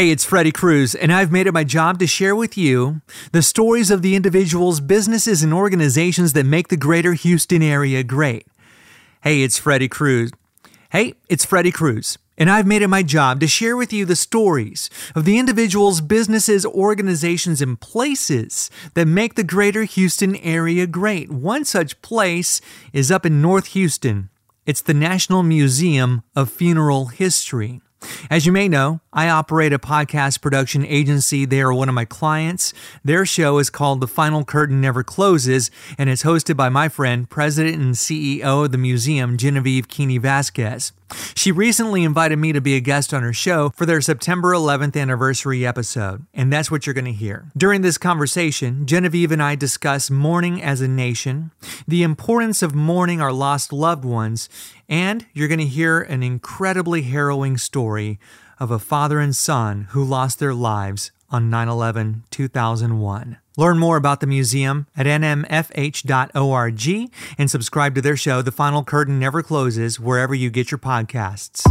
[0.00, 3.02] Hey, it's Freddie Cruz, and I've made it my job to share with you
[3.32, 8.46] the stories of the individuals, businesses, and organizations that make the greater Houston area great.
[9.22, 10.30] Hey, it's Freddie Cruz.
[10.88, 14.16] Hey, it's Freddie Cruz, and I've made it my job to share with you the
[14.16, 21.30] stories of the individuals, businesses, organizations, and places that make the greater Houston area great.
[21.30, 22.62] One such place
[22.94, 24.30] is up in North Houston.
[24.64, 27.82] It's the National Museum of Funeral History.
[28.30, 31.44] As you may know, I operate a podcast production agency.
[31.44, 32.72] They are one of my clients.
[33.04, 37.28] Their show is called The Final Curtain Never Closes, and it's hosted by my friend,
[37.28, 40.92] President and CEO of the museum, Genevieve Keeney Vazquez.
[41.34, 45.00] She recently invited me to be a guest on her show for their September 11th
[45.00, 47.50] anniversary episode, and that's what you're going to hear.
[47.56, 51.50] During this conversation, Genevieve and I discuss mourning as a nation,
[51.88, 54.48] the importance of mourning our lost loved ones,
[54.90, 58.18] and you're going to hear an incredibly harrowing story
[58.58, 63.38] of a father and son who lost their lives on 9 11 2001.
[63.56, 66.88] Learn more about the museum at nmfh.org
[67.38, 71.62] and subscribe to their show, The Final Curtain Never Closes, wherever you get your podcasts.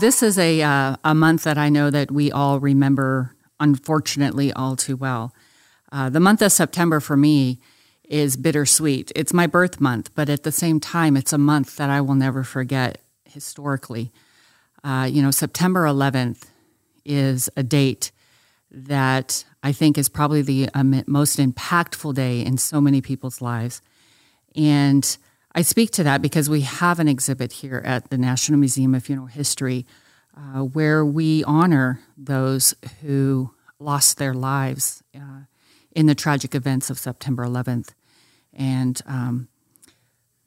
[0.00, 4.76] This is a, uh, a month that I know that we all remember, unfortunately, all
[4.76, 5.34] too well.
[5.90, 7.60] Uh, the month of September for me
[8.08, 9.12] is bittersweet.
[9.14, 12.14] It's my birth month, but at the same time, it's a month that I will
[12.14, 14.10] never forget historically.
[14.82, 16.44] Uh, you know, September 11th
[17.04, 18.10] is a date
[18.70, 23.82] that I think is probably the um, most impactful day in so many people's lives.
[24.54, 25.16] And
[25.54, 29.04] I speak to that because we have an exhibit here at the National Museum of
[29.04, 29.86] Funeral History
[30.36, 35.42] uh, where we honor those who lost their lives uh,
[35.92, 37.90] in the tragic events of September 11th.
[38.58, 39.48] And um,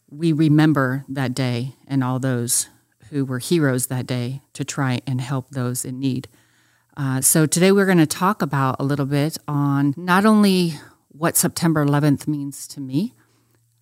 [0.09, 2.67] we remember that day and all those
[3.09, 6.27] who were heroes that day to try and help those in need.
[6.95, 10.73] Uh, so today we're going to talk about a little bit on not only
[11.07, 13.13] what September 11th means to me,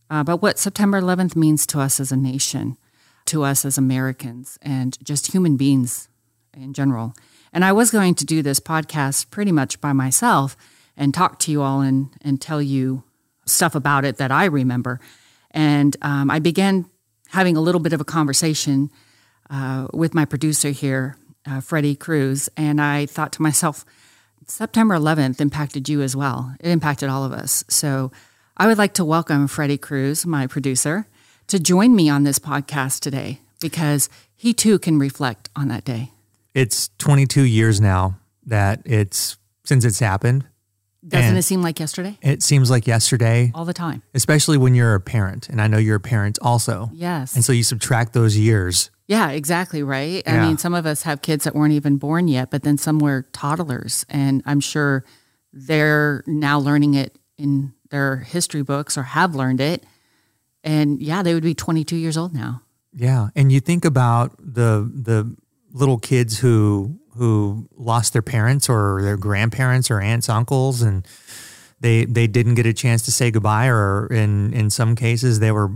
[0.10, 2.78] uh, but what September 11th means to us as a nation,
[3.26, 6.08] to us as Americans, and just human beings
[6.54, 7.14] in general.
[7.52, 10.56] And I was going to do this podcast pretty much by myself
[10.96, 13.04] and talk to you all and, and tell you
[13.50, 15.00] stuff about it that I remember.
[15.52, 16.86] And um, I began
[17.30, 18.90] having a little bit of a conversation
[19.50, 21.16] uh, with my producer here
[21.50, 23.86] uh, Freddie Cruz, and I thought to myself,
[24.46, 26.56] September 11th impacted you as well.
[26.60, 27.64] It impacted all of us.
[27.70, 28.12] So
[28.58, 31.08] I would like to welcome Freddie Cruz, my producer,
[31.48, 36.12] to join me on this podcast today because he too can reflect on that day.
[36.54, 40.46] It's 22 years now that it's since it's happened.
[41.10, 42.18] Doesn't it seem like yesterday?
[42.22, 43.52] It seems like yesterday.
[43.54, 44.04] All the time.
[44.14, 45.50] Especially when you're a parent.
[45.50, 46.90] And I know you're a parent also.
[46.94, 47.36] Yes.
[47.36, 50.22] And so you subtract those years yeah, exactly right.
[50.24, 50.44] Yeah.
[50.44, 53.00] I mean, some of us have kids that weren't even born yet, but then some
[53.00, 55.04] were toddlers, and I'm sure
[55.52, 59.84] they're now learning it in their history books or have learned it.
[60.64, 62.62] And yeah, they would be 22 years old now.
[62.94, 65.36] Yeah, and you think about the the
[65.72, 71.08] little kids who who lost their parents or their grandparents or aunts, uncles, and
[71.80, 75.52] they they didn't get a chance to say goodbye, or in in some cases they
[75.52, 75.72] were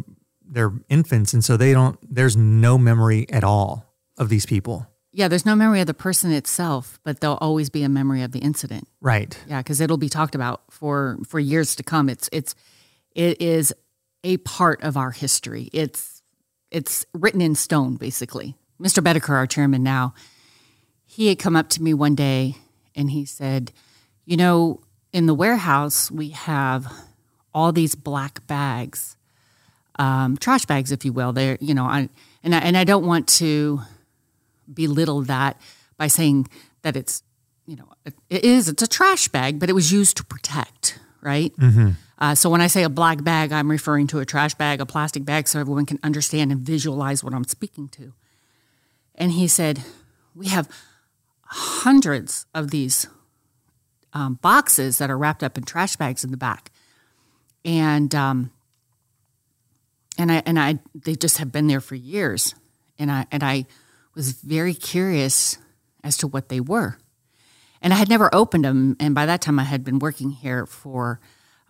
[0.46, 1.98] they're infants, and so they don't.
[2.04, 3.86] There's no memory at all
[4.18, 4.88] of these people.
[5.12, 8.32] Yeah, there's no memory of the person itself, but there'll always be a memory of
[8.32, 8.88] the incident.
[9.00, 9.38] Right.
[9.48, 12.10] Yeah, because it'll be talked about for for years to come.
[12.10, 12.56] It's it's
[13.16, 13.74] it is
[14.24, 15.70] a part of our history.
[15.74, 16.22] It's
[16.72, 18.56] it's written in stone, basically.
[18.82, 19.04] Mr.
[19.04, 20.14] Boetticher, our chairman now,
[21.14, 22.56] he had come up to me one day
[22.96, 23.72] and he said,
[24.26, 24.82] "You know,
[25.12, 26.92] in the warehouse we have
[27.54, 29.16] all these black bags
[30.00, 31.34] um, trash bags, if you will.
[31.34, 32.10] They're, you know, I,
[32.44, 33.82] and I, and I don't want to
[34.72, 35.60] belittle that
[35.98, 36.48] by saying
[36.82, 37.24] that it's,
[37.66, 37.88] you know,
[38.30, 41.56] it is, it's a trash bag, but it was used to protect, right?
[41.58, 41.92] Mm-hmm.
[42.18, 44.86] Uh, so when I say a black bag, I'm referring to a trash bag, a
[44.86, 48.14] plastic bag, so everyone can understand and visualize what I'm speaking to.
[49.16, 49.84] And he said,
[50.36, 50.68] we have
[51.54, 53.08] hundreds of these
[54.14, 56.72] um, boxes that are wrapped up in trash bags in the back.
[57.64, 58.52] And um,
[60.18, 62.56] and I and I they just have been there for years,
[63.00, 63.66] and I and I
[64.16, 65.58] was very curious
[66.04, 66.98] as to what they were,
[67.82, 68.98] and I had never opened them.
[69.00, 71.20] And by that time, I had been working here for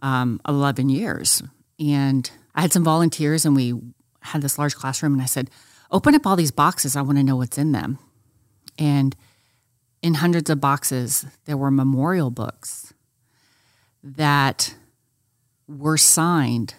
[0.02, 1.44] um, eleven years,
[1.78, 3.76] and I had some volunteers, and we
[4.22, 5.52] had this large classroom, and I said,
[5.92, 6.96] "Open up all these boxes.
[6.96, 8.00] I want to know what's in them,"
[8.80, 9.16] and
[10.04, 12.94] in hundreds of boxes, there were memorial books
[14.04, 14.76] that
[15.68, 16.76] were signed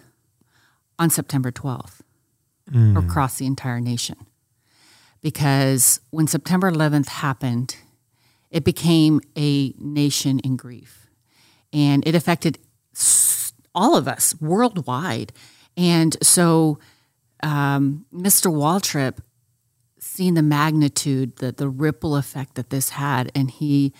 [0.97, 1.99] on September 12th
[2.71, 2.97] mm.
[2.97, 4.15] across the entire nation.
[5.21, 7.75] Because when September 11th happened
[8.55, 11.07] it became a nation in grief.
[11.73, 12.57] And it affected
[13.75, 15.33] all of us worldwide.
[15.75, 16.79] And so
[17.43, 18.49] um, Mr.
[18.49, 19.17] Waltrip,
[20.15, 23.93] seeing the magnitude, the, the ripple effect that this had, and he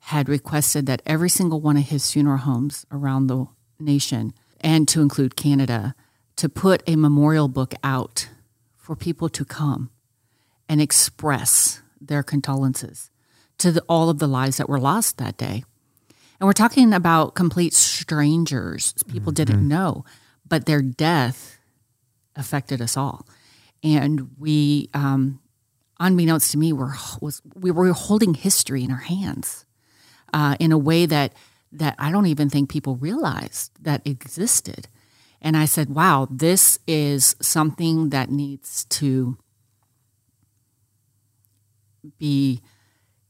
[0.00, 3.46] had requested that every single one of his funeral homes around the
[3.78, 4.32] nation,
[4.62, 5.94] and to include Canada,
[6.36, 8.30] to put a memorial book out
[8.76, 9.90] for people to come
[10.70, 13.10] and express their condolences
[13.58, 15.64] to the, all of the lives that were lost that day.
[16.40, 19.44] And we're talking about complete strangers, people mm-hmm.
[19.44, 20.06] didn't know,
[20.48, 21.58] but their death
[22.36, 23.26] affected us all.
[23.82, 25.40] And we, um,
[26.00, 29.64] unbeknownst to me, were was we were holding history in our hands
[30.32, 31.32] uh, in a way that
[31.72, 34.88] that I don't even think people realized that existed.
[35.40, 39.36] And I said, "Wow, this is something that needs to
[42.18, 42.60] be."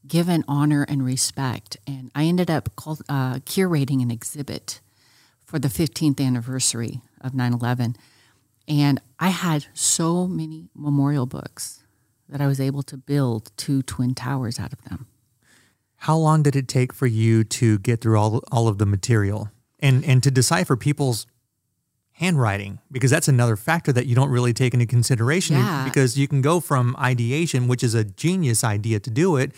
[0.07, 1.77] given honor and respect.
[1.87, 4.81] And I ended up uh, curating an exhibit
[5.45, 7.95] for the 15th anniversary of 9 11.
[8.67, 11.78] And I had so many memorial books
[12.29, 15.07] that I was able to build two twin towers out of them.
[15.97, 19.49] How long did it take for you to get through all, all of the material
[19.79, 21.27] and, and to decipher people's
[22.13, 22.79] handwriting?
[22.91, 25.83] Because that's another factor that you don't really take into consideration yeah.
[25.83, 29.51] because you can go from ideation, which is a genius idea to do it,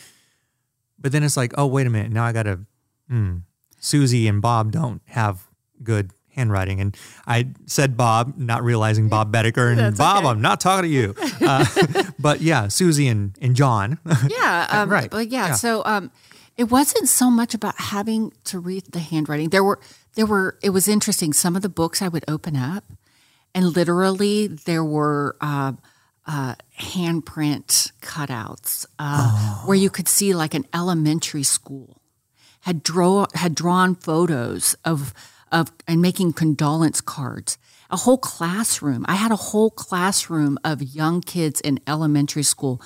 [0.97, 2.11] but then it's like, oh, wait a minute.
[2.11, 2.61] Now I got to,
[3.09, 3.37] hmm,
[3.79, 5.47] Susie and Bob don't have
[5.83, 6.79] good handwriting.
[6.79, 6.95] And
[7.27, 9.77] I said Bob, not realizing Bob Boetticher.
[9.77, 10.27] And Bob, okay.
[10.27, 11.15] I'm not talking to you.
[11.41, 11.65] Uh,
[12.19, 13.97] but yeah, Susie and, and John.
[14.29, 14.67] Yeah.
[14.69, 15.09] Um, right.
[15.09, 15.53] But yeah, yeah.
[15.55, 16.11] So um,
[16.55, 19.49] it wasn't so much about having to read the handwriting.
[19.49, 19.79] There were,
[20.13, 21.33] there were, it was interesting.
[21.33, 22.83] Some of the books I would open up
[23.55, 25.73] and literally there were, uh,
[26.27, 29.63] uh, handprint cutouts uh, oh.
[29.65, 32.01] where you could see like an elementary school
[32.61, 35.13] had draw had drawn photos of
[35.51, 37.57] of and making condolence cards.
[37.89, 39.05] A whole classroom.
[39.07, 42.81] I had a whole classroom of young kids in elementary school.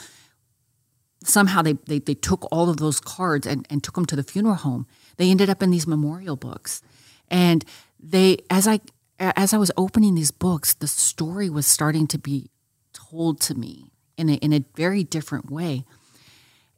[1.23, 4.23] Somehow they, they, they took all of those cards and, and took them to the
[4.23, 4.87] funeral home.
[5.17, 6.81] They ended up in these memorial books.
[7.29, 7.63] And
[7.99, 8.79] they as I
[9.19, 12.49] as I was opening these books, the story was starting to be
[12.93, 15.85] told to me in a, in a very different way.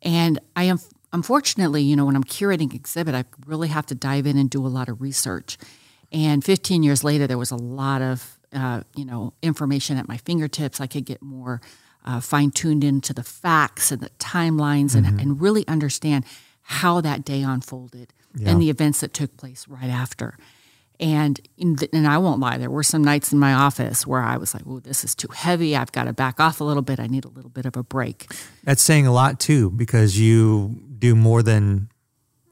[0.02, 0.80] And I am
[1.14, 4.66] unfortunately, you know, when I'm curating exhibit, I really have to dive in and do
[4.66, 5.58] a lot of research.
[6.12, 10.18] And 15 years later, there was a lot of, uh, you know, information at my
[10.18, 10.80] fingertips.
[10.80, 11.62] I could get more
[12.06, 15.06] uh, fine tuned into the facts and the timelines mm-hmm.
[15.06, 16.26] and, and really understand
[16.62, 18.50] how that day unfolded yeah.
[18.50, 20.38] and the events that took place right after.
[21.00, 24.38] And the, and I won't lie, there were some nights in my office where I
[24.38, 25.76] was like, "Oh, this is too heavy.
[25.76, 27.00] I've got to back off a little bit.
[27.00, 28.32] I need a little bit of a break."
[28.64, 31.90] That's saying a lot too, because you do more than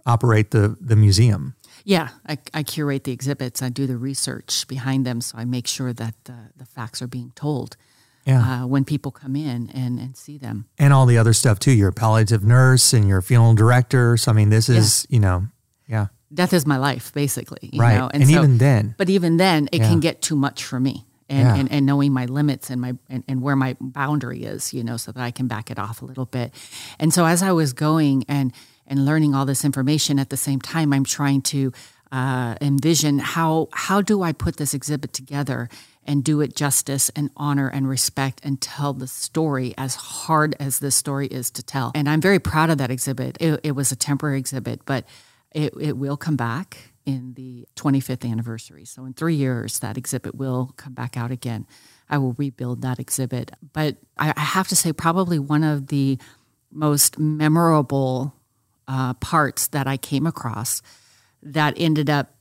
[0.05, 1.55] operate the the museum.
[1.83, 3.61] Yeah, I, I curate the exhibits.
[3.61, 7.07] I do the research behind them, so I make sure that the, the facts are
[7.07, 7.77] being told.
[8.25, 8.63] Yeah.
[8.63, 10.65] Uh, when people come in and, and see them.
[10.79, 11.71] And all the other stuff too.
[11.71, 14.17] You're a palliative nurse and you're a funeral director.
[14.17, 15.13] So I mean, this is yeah.
[15.13, 15.47] you know,
[15.87, 17.71] yeah death is my life, basically.
[17.75, 17.97] right.
[17.97, 18.09] Know?
[18.13, 19.89] And, and so, even then, but even then, it yeah.
[19.89, 21.05] can get too much for me.
[21.27, 21.55] And, yeah.
[21.55, 24.95] and, and, knowing my limits and my and, and, where my boundary is, you know,
[24.95, 26.53] so that I can back it off a little bit.
[26.99, 28.53] And so as I was going and
[28.85, 31.73] and learning all this information at the same time, I'm trying to
[32.11, 35.67] uh, envision how how do I put this exhibit together
[36.05, 40.79] and do it justice and honor and respect and tell the story as hard as
[40.79, 41.91] this story is to tell.
[41.95, 43.37] And I'm very proud of that exhibit.
[43.39, 45.05] It, it was a temporary exhibit, but
[45.51, 48.85] it, it will come back in the 25th anniversary.
[48.85, 51.67] So in three years, that exhibit will come back out again.
[52.09, 53.51] I will rebuild that exhibit.
[53.73, 56.17] But I, have to say, probably one of the
[56.71, 58.33] most memorable
[58.87, 60.81] uh, parts that I came across
[61.41, 62.31] that ended up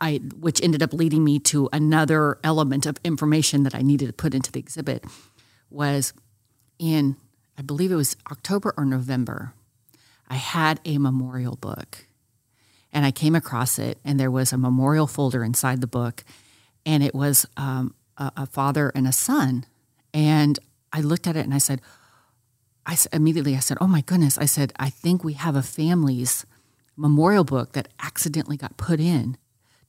[0.00, 4.12] I, which ended up leading me to another element of information that I needed to
[4.12, 5.04] put into the exhibit
[5.70, 6.12] was
[6.78, 7.16] in,
[7.56, 9.54] I believe it was October or November,
[10.28, 12.06] I had a memorial book
[12.92, 16.24] and I came across it, and there was a memorial folder inside the book,
[16.86, 19.66] and it was um, a, a, father and a son.
[20.14, 20.58] And
[20.92, 21.82] I looked at it and I said,
[22.88, 26.46] I immediately I said, "Oh my goodness!" I said, "I think we have a family's
[26.96, 29.36] memorial book that accidentally got put in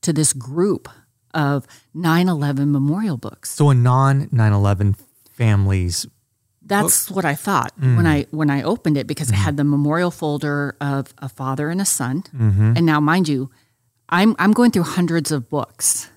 [0.01, 0.89] to this group
[1.33, 1.65] of
[1.95, 4.97] 9/11 memorial books." So a non 9/11
[5.31, 6.05] families
[6.69, 7.97] that's what I thought mm.
[7.97, 9.33] when I when I opened it because mm.
[9.33, 12.23] it had the memorial folder of a father and a son.
[12.33, 12.73] Mm-hmm.
[12.77, 13.49] And now, mind you,
[14.07, 16.09] I'm I'm going through hundreds of books.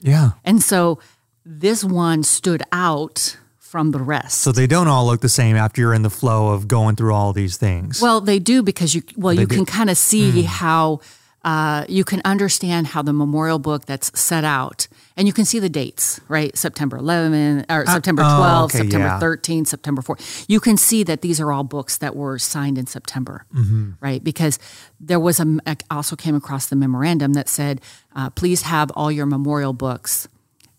[0.00, 0.32] Yeah.
[0.44, 0.98] And so
[1.44, 4.40] this one stood out from the rest.
[4.40, 7.12] So they don't all look the same after you're in the flow of going through
[7.12, 8.00] all these things.
[8.00, 9.56] Well, they do because you well They you do.
[9.56, 11.00] can kind of see how
[11.44, 15.58] uh, you can understand how the memorial book that's set out, and you can see
[15.60, 16.56] the dates, right?
[16.56, 19.18] September 11 or September oh, 12, okay, September yeah.
[19.20, 20.18] 13, September 4.
[20.48, 23.92] You can see that these are all books that were signed in September, Mm-hmm.
[24.00, 24.22] right?
[24.22, 24.58] Because
[25.00, 27.80] there was a I also came across the memorandum that said,
[28.16, 30.26] uh, please have all your memorial books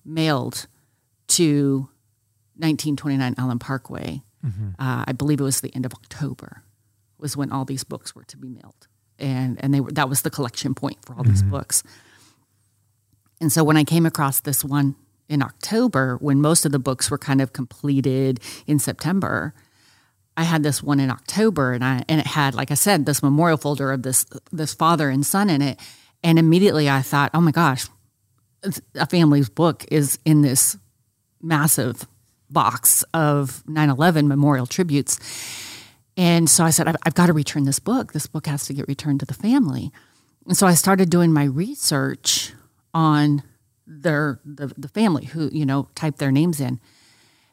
[0.05, 0.67] mailed
[1.29, 1.89] to
[2.57, 4.21] 1929 Allen Parkway.
[4.79, 6.63] Uh, I believe it was the end of October
[7.17, 8.87] was when all these books were to be mailed,
[9.19, 11.51] and and they were that was the collection point for all these mm-hmm.
[11.51, 11.83] books.
[13.41, 14.95] And so when I came across this one
[15.29, 19.53] in October, when most of the books were kind of completed in September,
[20.35, 23.21] I had this one in October, and I and it had, like I said, this
[23.21, 25.79] memorial folder of this this father and son in it,
[26.23, 27.87] and immediately I thought, oh my gosh,
[28.95, 30.77] a family's book is in this
[31.41, 32.07] massive
[32.49, 35.19] box of 9-11 memorial tributes
[36.19, 38.11] and so i said I've, I've got to return this book.
[38.11, 39.91] This book has to get returned to the family.
[40.45, 42.51] And so i started doing my research
[42.93, 43.41] on
[43.87, 46.81] their the, the family who you know typed their names in.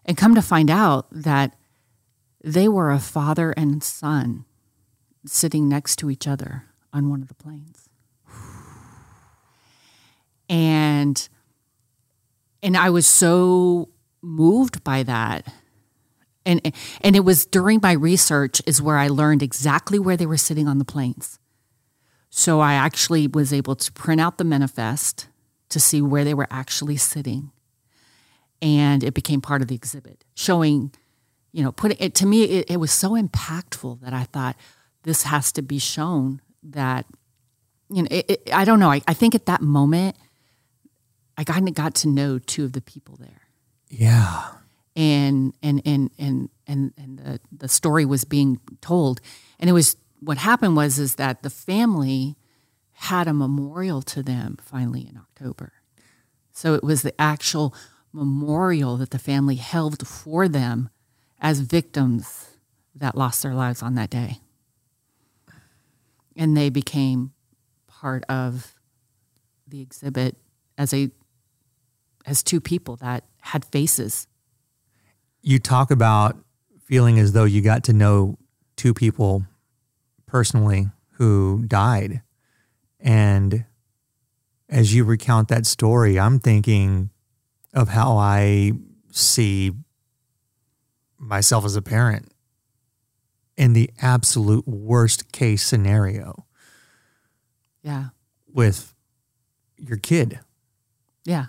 [0.04, 1.56] And come to find out that
[2.42, 4.44] they were a father and son
[5.25, 7.88] sitting next to each other on one of the planes.
[10.49, 11.28] And
[12.64, 13.90] and I was so
[14.23, 15.52] moved by that.
[16.46, 16.72] And
[17.02, 20.68] and it was during my research is where I learned exactly where they were sitting
[20.68, 21.38] on the planes.
[22.30, 25.28] So I actually was able to print out the manifest
[25.70, 27.50] to see where they were actually sitting.
[28.62, 30.92] And it became part of the exhibit, showing,
[31.52, 34.56] you know, putting it to me, it, it was so impactful that I thought
[35.02, 37.06] this has to be shown that,
[37.90, 38.90] you know, it, it, I don't know.
[38.90, 40.16] I, I think at that moment,
[41.36, 43.42] I kind of got to know two of the people there,
[43.90, 44.48] yeah.
[44.96, 49.20] And and and and and and the the story was being told,
[49.60, 52.36] and it was what happened was is that the family
[52.92, 55.74] had a memorial to them finally in October,
[56.52, 57.74] so it was the actual
[58.12, 60.88] memorial that the family held for them
[61.38, 62.56] as victims
[62.94, 64.40] that lost their lives on that day,
[66.34, 67.32] and they became
[67.86, 68.74] part of
[69.68, 70.36] the exhibit
[70.78, 71.10] as a
[72.24, 74.26] as two people that had faces.
[75.48, 76.36] You talk about
[76.86, 78.36] feeling as though you got to know
[78.74, 79.44] two people
[80.26, 82.22] personally who died.
[82.98, 83.64] And
[84.68, 87.10] as you recount that story, I'm thinking
[87.72, 88.72] of how I
[89.12, 89.70] see
[91.16, 92.32] myself as a parent
[93.56, 96.44] in the absolute worst case scenario
[97.84, 98.08] Yeah.
[98.52, 98.94] with
[99.78, 100.40] your kid
[101.24, 101.46] Yeah.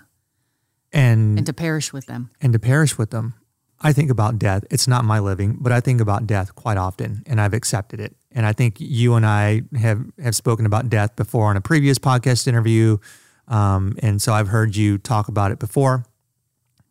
[0.92, 2.30] and And to perish with them.
[2.40, 3.34] and to perish with them.
[3.80, 4.64] I think about death.
[4.70, 8.16] It's not my living, but I think about death quite often and I've accepted it.
[8.32, 11.98] And I think you and I have, have spoken about death before on a previous
[11.98, 12.98] podcast interview.
[13.46, 16.04] Um, and so I've heard you talk about it before.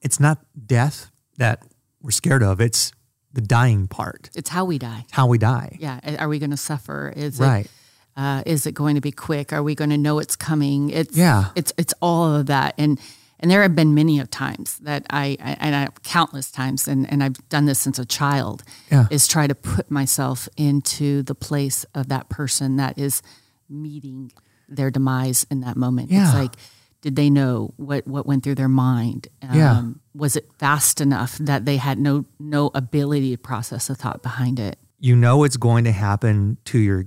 [0.01, 1.63] It's not death that
[2.01, 2.91] we're scared of, it's
[3.33, 5.05] the dying part, It's how we die.
[5.11, 5.77] how we die.
[5.79, 5.99] Yeah.
[6.19, 7.13] Are we going to suffer?
[7.15, 7.65] Is Right.
[7.65, 7.71] it
[8.15, 9.53] uh, is it going to be quick?
[9.53, 10.89] Are we going to know it's coming?
[10.89, 11.49] It's Yeah.
[11.55, 12.73] It's it's all of that.
[12.79, 12.99] And
[13.39, 17.09] and there have been many of times that I, I and I countless times and,
[17.11, 19.05] and I've done this since a child Yeah.
[19.11, 23.21] is try to put myself into the place of that person that is
[23.69, 24.31] meeting
[24.67, 26.09] their demise in that moment.
[26.11, 26.25] Yeah.
[26.25, 26.53] It's like
[27.01, 29.27] did they know what, what went through their mind?
[29.43, 29.83] Um, Yeah.
[30.15, 34.59] Was it fast enough that they had no no ability to process a thought behind
[34.59, 34.77] it?
[34.99, 37.05] you know it's going to happen to your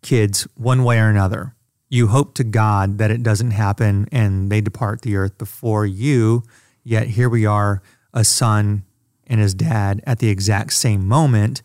[0.00, 1.54] kids one way or another.
[1.90, 6.44] You hope to God that it doesn't happen and they depart the earth before you.
[6.84, 7.82] Yet here we are,
[8.14, 8.84] a son
[9.26, 11.62] and his dad at the exact same moment.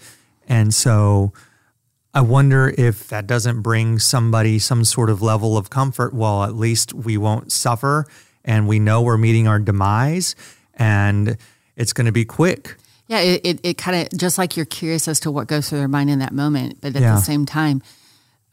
[0.48, 1.32] And so
[2.13, 6.13] I wonder if that doesn't bring somebody some sort of level of comfort.
[6.13, 8.05] Well, at least we won't suffer
[8.44, 10.36] and we know we're meeting our demise
[10.74, 11.38] and
[11.75, 12.77] it's going to be quick.
[13.08, 15.77] Yeah, it, it, it kind of just like you're curious as to what goes through
[15.79, 17.13] their mind in that moment, but at Yeah.
[17.15, 17.84] the same time,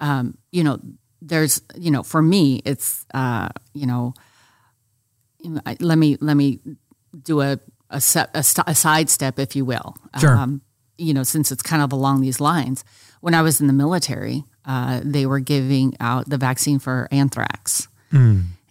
[0.01, 0.79] um, you know,
[1.25, 4.13] there's, you know, for me, it's, uh, you know,
[5.41, 6.59] you know, I- let me let me
[7.23, 7.59] do a
[7.91, 9.95] a, se- a, st- a sidestep, if you will.
[10.19, 10.35] Sure.
[10.37, 10.63] Um,
[10.99, 12.85] you know, since it's kind of along these lines.
[13.21, 17.89] When I was in the military, uh, they were giving out the vaccine for anthrax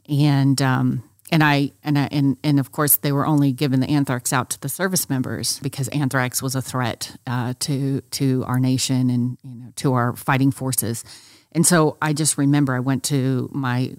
[0.10, 3.90] and um, and I and I, and and of course they were only giving the
[3.90, 8.60] anthrax out to the service members because anthrax was a threat uh, to to our
[8.60, 11.04] nation and you know to our fighting forces.
[11.52, 13.96] And so I just remember I went to my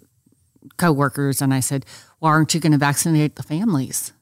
[0.77, 1.85] coworkers and I said,
[2.21, 4.13] "Well, aren't you going to vaccinate the families?"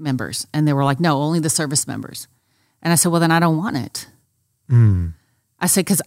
[0.00, 0.46] members.
[0.52, 2.26] And they were like, no, only the service members.
[2.82, 4.08] And I said, well, then I don't want it.
[4.70, 5.14] Mm.
[5.60, 6.02] I said, because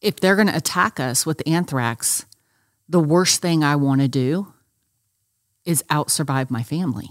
[0.00, 2.24] if they're going to attack us with anthrax,
[2.88, 4.52] the worst thing I want to do
[5.64, 7.10] is out survive my family.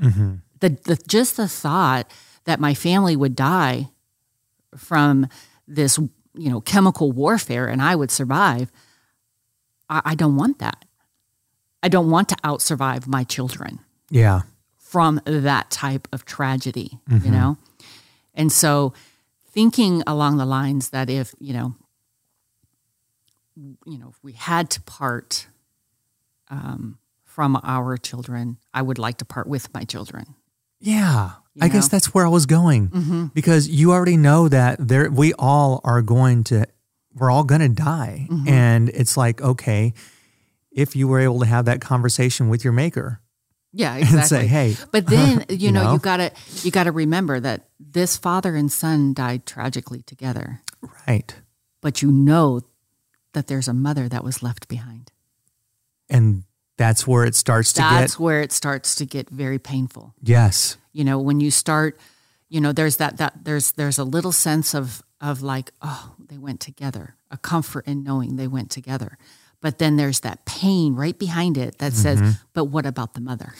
[0.00, 2.10] hmm The, the just the thought
[2.44, 3.88] that my family would die
[4.76, 5.26] from
[5.66, 5.98] this,
[6.34, 8.70] you know, chemical warfare and I would survive,
[9.88, 10.84] I, I don't want that.
[11.82, 14.42] I don't want to out survive my children Yeah.
[14.78, 17.56] from that type of tragedy, you know?
[18.34, 18.92] And so
[19.52, 21.74] thinking along the lines that if, you know,
[23.56, 25.46] you know, if we had to part
[26.48, 30.34] um, from our children, I would like to part with my children.
[30.80, 31.30] Yeah.
[31.54, 33.26] You I guess that's where I was going Mm-hmm.
[33.34, 36.66] because you already know that there we all are going to
[37.14, 38.48] we're all going to die Mm-hmm.
[38.48, 39.92] and it's like okay
[40.70, 43.20] if you were able to have that conversation with your maker
[43.72, 44.28] Yeah, and exactly.
[44.28, 45.92] say hey But then you, You know, know?
[45.94, 46.30] you gotta
[46.62, 50.62] you gotta remember that this father and son died tragically together.
[51.08, 51.34] right
[51.82, 52.60] But you know
[53.34, 55.10] that there's a mother that was left behind.
[56.08, 56.44] and
[56.80, 60.14] that's where it starts to That's get where it starts to get very painful.
[60.36, 61.92] yes You know, when you start,
[62.48, 66.38] you know, there's that that there's there's a little sense of of like, oh, they
[66.38, 69.18] went together, a comfort in knowing they went together.
[69.60, 72.02] But then there's that pain right behind it that Mm-hmm.
[72.02, 73.52] says, but what about the mother?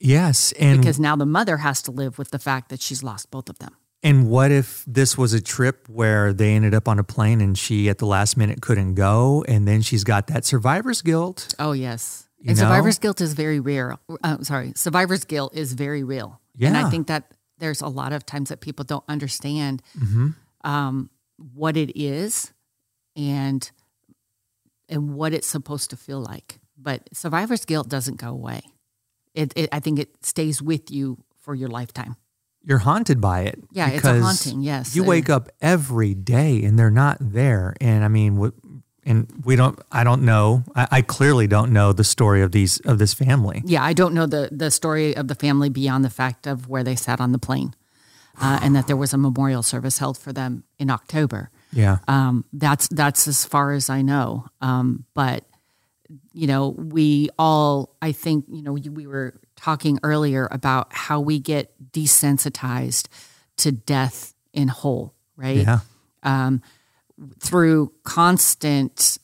[0.00, 3.30] yes and Because now the mother has to live with the fact that she's lost
[3.30, 3.74] both of them.
[4.02, 7.58] and what if this was a trip where they ended up on a plane and
[7.58, 11.72] she at the last minute couldn't go and then she's got that survivor's guilt Oh
[11.72, 12.62] yes, and know?
[12.62, 13.96] survivor's guilt is very rare.
[14.22, 16.40] Uh, sorry, survivor's guilt is very real.
[16.56, 16.68] Yeah.
[16.68, 20.30] and I think that there's a lot of times that people don't understand hmm
[20.64, 21.08] um,
[21.54, 22.52] what it is
[23.14, 23.70] and
[24.88, 26.58] and what it's supposed to feel like.
[26.76, 28.62] But survivor's guilt doesn't go away.
[29.34, 32.16] It, it I think it stays with you for your lifetime.
[32.64, 34.62] you're haunted by it Yeah, it's a haunting.
[34.62, 38.52] Yes, you wake up every day and they're not there and i mean what
[39.08, 42.78] and we don't i don't know I, I clearly don't know the story of these
[42.80, 46.10] of this family Yeah, I don't know the the story of the family beyond the
[46.10, 47.74] fact of where they sat on the plane,
[48.40, 51.50] uh, and that there was a memorial service held for them in October.
[51.72, 54.46] yeah Um, that's that's as far as I know.
[54.60, 55.44] Um, but
[56.32, 61.38] you know, we all, I think, you know, we were talking earlier about how we
[61.38, 63.08] get desensitized
[63.58, 65.66] to death in whole, right?
[65.66, 65.80] yeah
[66.22, 66.62] um,
[67.40, 69.18] through constant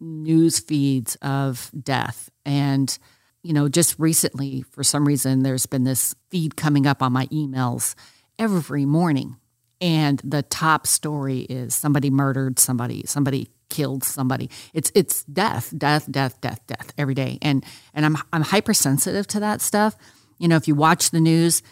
[0.00, 2.30] news feeds of death.
[2.44, 2.96] And,
[3.42, 7.26] you know, just recently, for some reason, there's been this feed coming up on my
[7.26, 7.94] emails
[8.38, 9.36] every morning.
[9.80, 14.50] And the top story is somebody murdered somebody, somebody killed somebody.
[14.74, 17.38] It's it's death, death, death, death, death every day.
[17.40, 19.96] And and I'm I'm hypersensitive to that stuff.
[20.38, 21.62] You know, if you watch the news,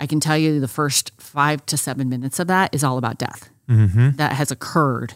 [0.00, 3.18] I can tell you the first five to seven minutes of that is all about
[3.18, 4.10] death mm-hmm.
[4.16, 5.14] that has occurred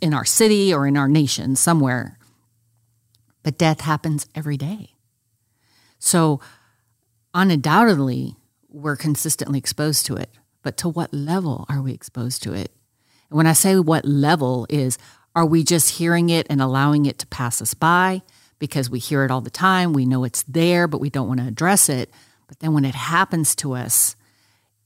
[0.00, 2.18] in our city or in our nation somewhere.
[3.42, 4.90] But death happens every day.
[5.98, 6.40] So,
[7.32, 8.36] undoubtedly,
[8.68, 10.30] we're consistently exposed to it.
[10.62, 12.72] But to what level are we exposed to it?
[13.30, 14.98] And when I say what level is,
[15.34, 18.22] are we just hearing it and allowing it to pass us by
[18.58, 19.92] because we hear it all the time?
[19.92, 22.10] We know it's there, but we don't want to address it.
[22.46, 24.16] But then when it happens to us,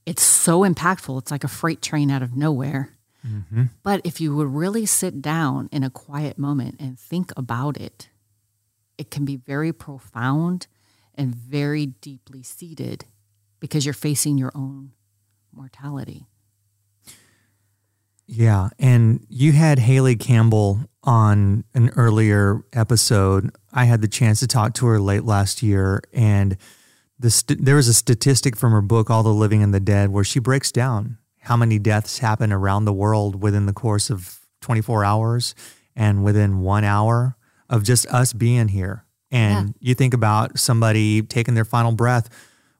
[0.05, 1.19] it's so impactful.
[1.19, 2.93] It's like a freight train out of nowhere.
[3.27, 3.63] Mm-hmm.
[3.83, 8.09] But if you would really sit down in a quiet moment and think about it,
[8.97, 10.67] it can be very profound
[11.15, 13.05] and very deeply seated
[13.59, 14.91] because you're facing your own
[15.53, 16.25] mortality.
[18.27, 24.47] yeah and you had Hayley Campbell on an earlier episode i had the chance to
[24.47, 26.55] talk to her late last year and
[27.19, 30.09] the st- there was a statistic from her book all the living and the dead
[30.09, 34.39] where she breaks down how many deaths happen around the world within the course of
[34.61, 35.55] 24 hours
[35.95, 37.35] and within one hour
[37.69, 39.05] of just us being here.
[39.31, 42.29] And you think about somebody taking their final breath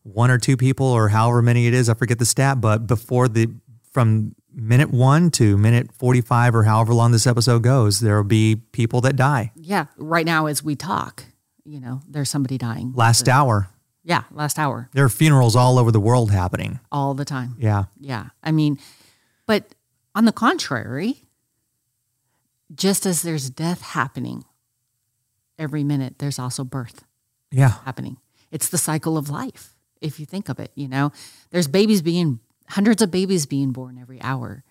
[0.04, 3.28] one or two people or however many it is i forget the stat but before
[3.28, 3.48] the
[3.92, 8.56] from minute one to minute 45 or however long this episode goes there will be
[8.72, 9.52] people that die.
[9.56, 11.26] Yeah, right now as we talk,
[11.64, 12.94] you know, there's somebody dying.
[12.96, 13.70] last hour
[14.04, 17.56] Yeah, last hour, there are funerals all over the world happening all the time.
[17.60, 18.28] yeah Yeah.
[18.44, 18.80] I mean,
[19.46, 19.76] but
[20.16, 21.24] on the contrary,
[22.74, 24.46] just as there's death happening
[25.58, 27.04] every minute, there's also birth
[27.52, 28.18] yeah happening.
[28.52, 30.72] It's the cycle of life, if you think of it.
[30.76, 31.12] You know,
[31.52, 34.64] there's babies being, hundreds of babies being born every hour,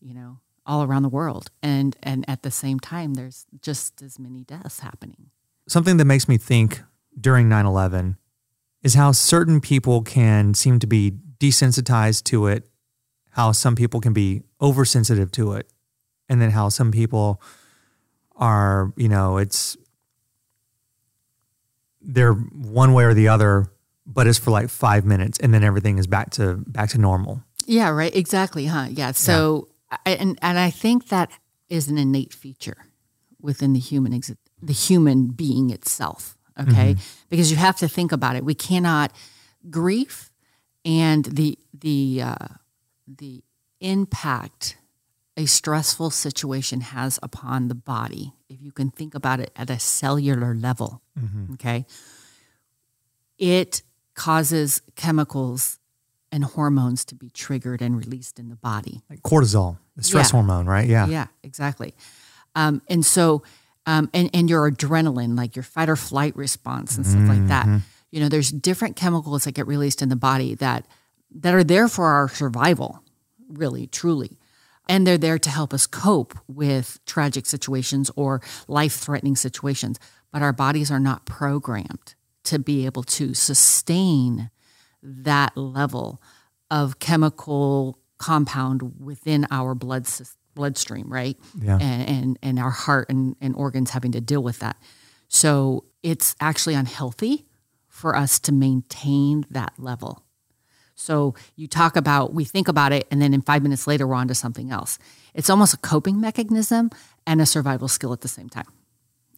[0.00, 1.50] you know, all around the world.
[1.62, 5.30] And, and at the same time, there's just as many deaths happening.
[5.68, 6.82] something that makes me think
[7.20, 8.16] during 9-11
[8.84, 12.68] is how certain people can seem to be desensitized to it,
[13.30, 15.68] how some people can be oversensitive to it,
[16.28, 17.42] and then how some people
[18.36, 19.76] are, you know, it's
[22.00, 23.72] they're one way or the other,
[24.06, 27.42] but it's for like five minutes, and then everything is back to back to normal.
[27.66, 28.14] Yeah, right.
[28.14, 28.88] Exactly, huh?
[28.90, 29.12] Yeah.
[29.12, 31.30] So, I and and I think that
[31.70, 32.86] is an innate feature
[33.40, 36.36] within the human exi- the human being itself.
[36.58, 36.96] Okay,
[37.30, 38.44] because you have to think about it.
[38.44, 39.12] We cannot
[39.70, 40.30] grief
[40.84, 42.46] and the the uh,
[43.08, 43.42] the
[43.80, 44.76] impact
[45.36, 48.34] a stressful situation has upon the body.
[48.48, 51.02] If you can think about it at a cellular level,
[51.54, 51.86] okay,
[53.38, 53.82] it
[54.14, 55.78] causes chemicals
[56.30, 59.02] and hormones to be triggered and released in the body.
[59.10, 60.32] Like cortisol, the stress Yeah.
[60.32, 60.88] hormone, right?
[60.88, 61.06] Yeah.
[61.06, 61.94] Yeah, exactly.
[62.54, 63.42] Um, and so,
[63.86, 67.66] um, and and your adrenaline, like your fight or flight response and stuff like that.
[68.10, 70.86] You know, there's different chemicals that get released in the body that
[71.34, 73.02] that are there for our survival,
[73.48, 74.38] really, truly,
[74.88, 79.98] and they're there to help us cope with tragic situations or life-threatening situations.
[80.32, 84.50] But our bodies are not programmed to be able to sustain
[85.02, 86.20] that level
[86.70, 91.38] of chemical compound within our blood sys- bloodstream, right?
[91.60, 91.78] Yeah.
[91.80, 94.76] And, and and our heart and, and organs having to deal with that.
[95.28, 97.46] So it's actually unhealthy
[97.88, 100.24] for us to maintain that level.
[100.96, 104.14] So you talk about, we think about it, and then in five minutes later, we're
[104.14, 104.98] on to something else.
[105.34, 106.90] It's almost a coping mechanism
[107.26, 108.68] and a survival skill at the same time,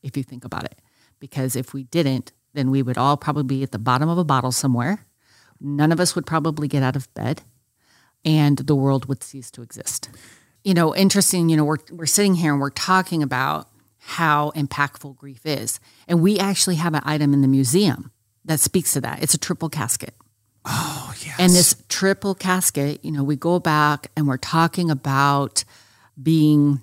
[0.03, 0.81] if you think about it.
[1.19, 4.25] Because if we didn't, then we would all probably be at the bottom of a
[4.25, 5.07] bottle somewhere.
[5.59, 7.43] None of us would probably get out of bed,
[8.23, 10.11] and the world would cease to exist.
[10.67, 13.69] You know, interesting, you know, we're, we're sitting here and we're talking about
[14.01, 15.79] how impactful grief is.
[16.09, 18.11] And we actually have an item in the museum
[18.45, 19.23] that speaks to that.
[19.23, 20.13] It's a triple casket.
[20.65, 21.37] Oh, yes.
[21.39, 25.63] And this triple casket, you know, we go back and we're talking about
[26.21, 26.81] being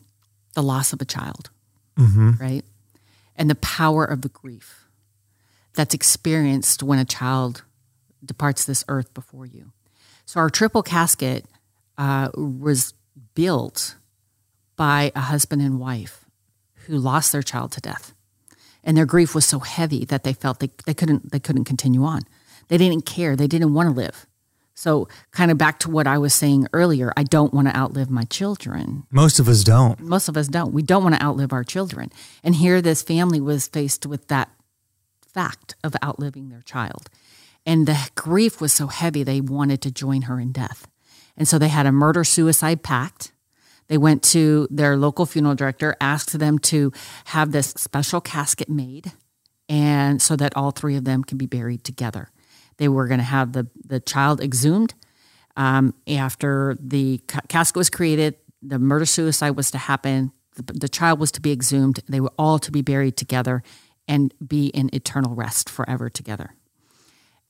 [0.53, 1.49] the loss of a child,
[2.39, 2.63] right?
[3.35, 4.87] And the power of the grief
[5.73, 7.65] that's experienced when a child
[8.23, 9.73] departs this earth before you.
[10.25, 11.43] So our triple casket
[11.97, 12.93] uh, was
[13.35, 13.95] built
[14.75, 16.25] by a husband and wife
[16.85, 18.13] who lost their child to death.
[18.83, 22.03] And their grief was so heavy that they felt they, they couldn't they couldn't continue
[22.03, 22.23] on.
[22.67, 23.35] They didn't care.
[23.35, 24.25] They didn't want to live.
[24.75, 28.09] So kind of back to what i was saying earlier i don't want to outlive
[28.09, 29.03] my children.
[29.11, 29.99] Most of us don't.
[29.99, 30.73] most of us don't.
[30.73, 32.11] We don't want to outlive our children.
[32.43, 34.49] And here this family was faced with that
[35.21, 37.09] fact of outliving their child.
[37.65, 40.87] And the grief was so heavy they wanted to join her in death
[41.37, 43.31] and so they had a murder suicide pact
[43.87, 46.91] they went to their local funeral director asked them to
[47.25, 49.11] have this special casket made
[49.69, 52.29] and so that all three of them can be buried together
[52.77, 54.93] they were going to have the, the child exhumed
[55.55, 60.31] um, after the ca- casket was created, the murder suicide was to happen.
[60.55, 61.99] The, the child was to be exhumed.
[62.07, 63.63] They were all to be buried together
[64.07, 66.55] and be in eternal rest forever together.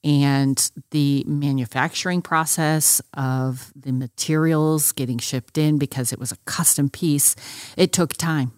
[0.04, 6.90] And the manufacturing process of the materials getting shipped in because it was a custom
[6.90, 7.36] piece,
[7.78, 8.52] it took time.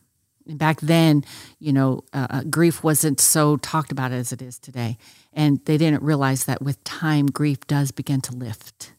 [0.48, 1.24] And back then,
[1.60, 4.98] you know, uh, uh, grief wasn't so talked about as it is today.
[5.34, 8.94] And they didn't realize that with time, grief does begin to lift.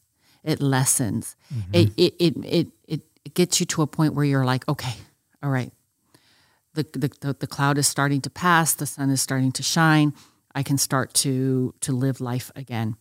[0.44, 1.34] It lessens.
[1.72, 4.94] It, it, it, it, it, it gets you to a point where you're like, okay,
[5.42, 5.72] all right,
[6.74, 10.12] the, the, the, the cloud is starting to pass, the sun is starting to shine.
[10.56, 12.96] I can start to, to live life again.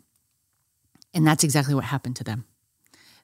[1.13, 2.43] And that's exactly what happened to them.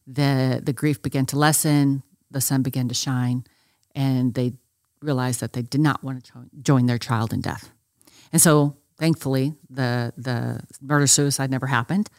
[0.08, 3.44] The, the grief began to lessen, the sun began to shine,
[3.94, 4.54] and they
[5.02, 7.72] realized that they did not want to join their child in death.
[8.32, 12.10] And so, thankfully, the, the murder suicide never happened.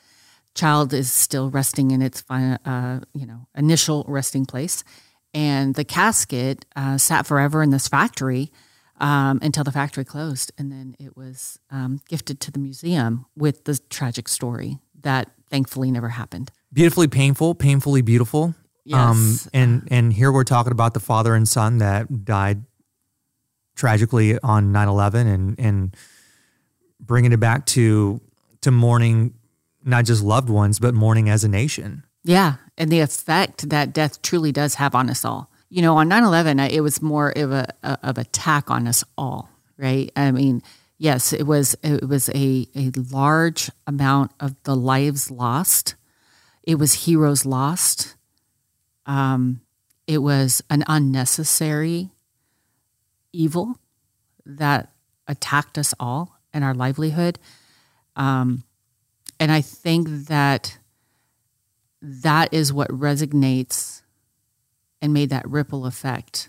[0.55, 4.85] Child is still resting in its uh, you know, initial resting place,
[5.33, 8.53] and the casket uh, sat forever in this factory
[9.01, 13.65] um, until the factory closed, and then it was um, gifted to the museum with
[13.65, 16.51] the tragic story that thankfully never happened.
[16.73, 18.55] Beautifully painful, painfully beautiful.
[18.85, 19.49] Yes.
[19.55, 22.65] and and here we're talking about the father and son that died
[23.77, 25.97] tragically on 9/11 and and
[26.99, 28.21] bringing it back to
[28.63, 29.35] to mourning
[29.85, 32.03] not just loved ones but mourning as a nation.
[32.25, 35.51] Yeah, and the effect that death truly does have on us all.
[35.73, 37.67] You know, on 9/11, it was more of a
[38.03, 40.13] of attack on us all, right?
[40.15, 40.63] I mean,
[40.99, 45.95] yes, it was it was a a large amount of the lives lost.
[46.63, 48.17] It was heroes lost.
[49.07, 49.63] Um,
[50.07, 52.11] it was an unnecessary
[53.33, 53.79] evil
[54.45, 54.91] that
[55.27, 57.39] attacked us all and our livelihood.
[58.15, 58.65] Um,
[59.41, 60.79] And I think that
[62.03, 64.02] that is what resonates
[65.03, 66.49] and made that ripple effect.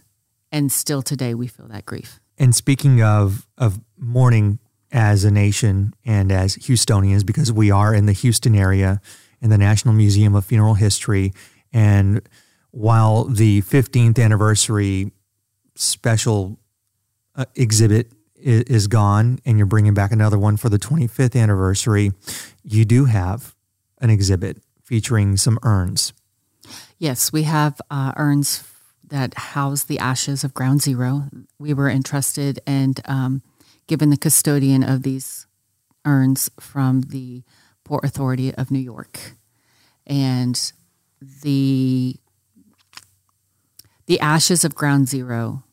[0.52, 2.20] And still today, we feel that grief.
[2.38, 4.60] And speaking of of mourning
[4.92, 9.02] as a nation and as Houstonians, because we are in the Houston area
[9.42, 11.34] in the National Museum of Funeral History,
[11.74, 12.22] and
[12.72, 15.12] while the 15th anniversary
[15.76, 16.60] special
[17.36, 22.12] uh, exhibit is, is gone, and you're bringing back another one for the 25th anniversary,
[22.64, 23.56] you do have
[24.00, 26.14] an exhibit featuring some urns.
[27.04, 28.64] Yes, we have uh, urns
[29.10, 31.26] that house the ashes of Ground Zero.
[31.60, 33.42] We were entrusted and um,
[33.88, 35.46] given the custodian of these
[36.06, 37.44] urns from the
[37.84, 39.34] Port Authority of New York.
[40.08, 40.72] And
[41.20, 42.16] the
[44.06, 45.66] the ashes of Ground Zero,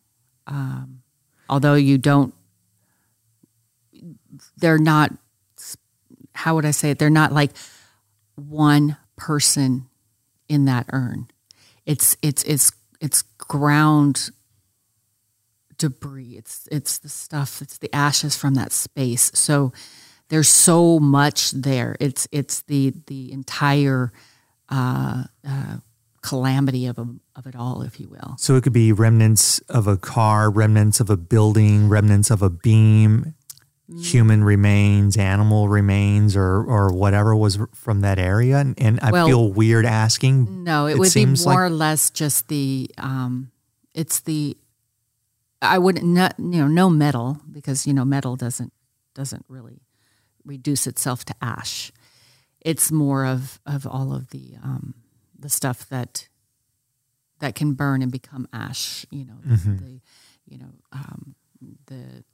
[0.48, 1.02] um,
[1.48, 2.34] although you don't,
[4.56, 5.12] they're not.
[6.34, 6.98] How would I say it?
[6.98, 7.52] They're not like
[8.34, 9.89] one person
[10.50, 11.28] in that urn.
[11.86, 14.30] It's it's it's it's ground
[15.78, 16.36] debris.
[16.36, 17.62] It's it's the stuff.
[17.62, 19.30] It's the ashes from that space.
[19.32, 19.72] So
[20.28, 21.96] there's so much there.
[22.00, 24.12] It's it's the the entire
[24.68, 25.76] uh, uh,
[26.22, 28.34] calamity of a, of it all, if you will.
[28.38, 32.50] So it could be remnants of a car, remnants of a building, remnants of a
[32.50, 33.34] beam,
[33.98, 38.58] human remains, animal remains, or or whatever was from that area.
[38.58, 40.64] And, and I Well- feel weird asking.
[40.64, 42.90] No, it, It would be more like- or less just the.
[42.98, 43.50] Um,
[43.94, 44.56] it's the.
[45.62, 48.72] I wouldn't not you know no metal because you know metal doesn't
[49.14, 49.82] doesn't really
[50.44, 51.92] reduce itself to ash.
[52.60, 54.94] It's more of of all of the um,
[55.38, 56.28] the stuff that
[57.40, 59.04] that can burn and become ash.
[59.10, 60.00] You know the
[60.46, 61.34] you know um,
[61.86, 62.24] the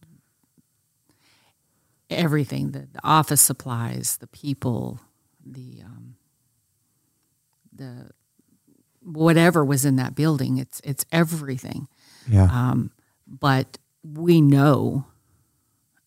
[2.10, 5.00] everything the, the office supplies the people
[5.44, 6.16] the um,
[7.72, 8.10] the
[9.02, 10.58] whatever was in that building.
[10.58, 11.88] It's it's everything.
[12.28, 12.48] Yeah.
[12.50, 12.90] Um,
[13.26, 15.06] but we know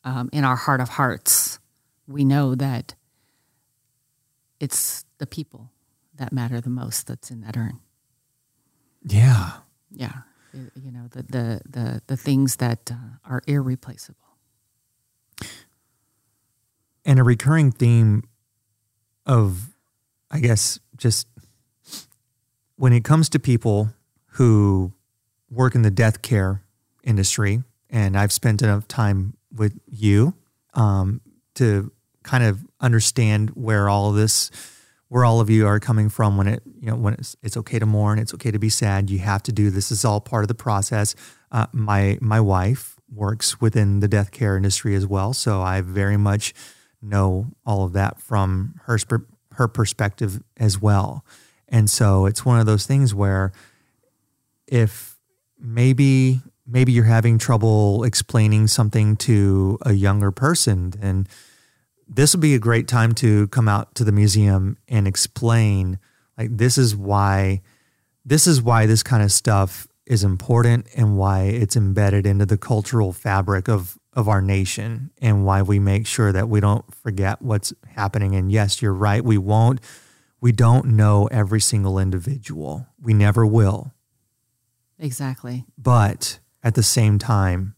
[0.04, 1.60] um, in our heart of hearts,
[2.08, 2.96] we know that
[4.60, 5.72] it's the people
[6.16, 7.80] that matter the most that's in that urn.
[9.92, 10.22] yeah.
[10.54, 14.29] Yeah, you know the the the, the things that uh, are irreplaceable.
[17.10, 18.22] And a recurring theme
[19.26, 19.74] of,
[20.30, 21.28] I guess, just
[22.76, 23.90] when it comes to people
[24.34, 24.94] who
[25.50, 26.62] work in the death care
[27.04, 30.36] industry, and I've spent enough time with you
[30.76, 31.22] um,
[31.56, 31.92] to
[32.22, 34.52] kind of understand where all of this,
[35.08, 37.80] where all of you are coming from when it, you know, when it's, it's okay
[37.80, 39.10] to mourn, it's okay to be sad.
[39.10, 39.92] You have to do this.
[39.92, 41.16] Is all part of the process.
[41.52, 46.18] Uh, my my wife works within the death care industry as well, so I very
[46.18, 46.54] much
[47.02, 48.98] know all of that from her
[49.54, 51.26] her perspective as well.
[51.68, 53.52] And so it's one of those things where
[54.68, 55.18] if
[55.60, 61.28] maybe maybe you're having trouble explaining something to a younger person, then
[62.08, 66.00] this would be a great time to come out to the museum and explain
[66.38, 67.62] like this is why
[68.26, 72.58] this is why this kind of stuff is important and why it's embedded into the
[72.58, 77.42] cultural fabric of of our nation and why we make sure that we don't forget
[77.42, 78.36] what's happening.
[78.36, 79.80] And yes you're right we won't.
[80.42, 82.88] We don't know every single individual.
[83.02, 83.94] We never will.
[85.00, 85.66] Exactly.
[85.78, 87.76] but at the same time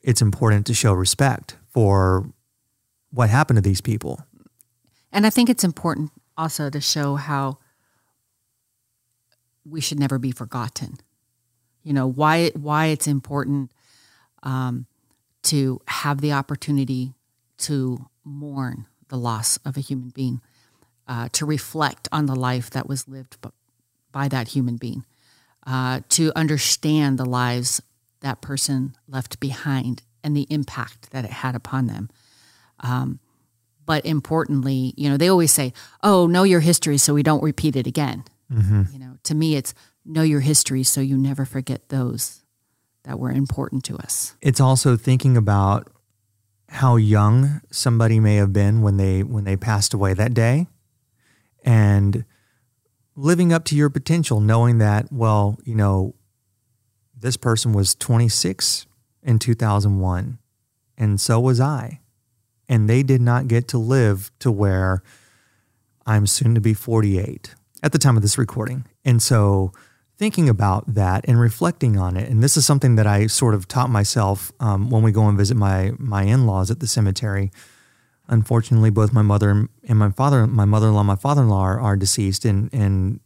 [0.00, 2.32] it's important to show respect for
[3.10, 4.24] what happened to these people.
[5.10, 7.58] And I think it's important also to show how
[9.64, 10.98] we should never be forgotten.
[11.82, 13.72] You know why why it's important
[14.42, 14.86] um,
[15.48, 17.14] to have the opportunity
[17.58, 20.40] to mourn the loss of a human being,
[21.06, 23.36] uh, to reflect on the life that was lived
[24.12, 25.04] by that human being,
[25.66, 27.82] uh, to understand the lives
[28.20, 32.10] that person left behind and the impact that it had upon them
[33.86, 37.74] but importantly, you know, they always say, "Oh, know your history so we don't repeat
[37.74, 38.22] it again."
[38.92, 39.72] You know, to me, it's
[40.04, 42.42] know your history so you never forget those
[43.08, 44.36] that were important to us.
[44.42, 45.90] it's also thinking about
[46.68, 50.66] how young somebody may have been when they when they passed away that day
[51.64, 52.26] and
[53.16, 56.14] living up to your potential knowing that well you know
[57.18, 58.86] this person was 26
[59.22, 60.38] in 2001
[60.98, 62.00] and so was I
[62.68, 65.02] and they did not get to live to where
[66.06, 68.84] I'm soon to be 48 at the time of this recording.
[69.04, 69.72] And so
[70.18, 73.68] thinking about that and reflecting on it, and this is something that I sort of
[73.68, 77.50] taught myself um, when we go and visit my my in laws at the cemetery.
[78.28, 82.68] unfortunately, both my mother and my father, my mother-in-law, my father-in-law are, are deceased, and
[82.72, 83.20] and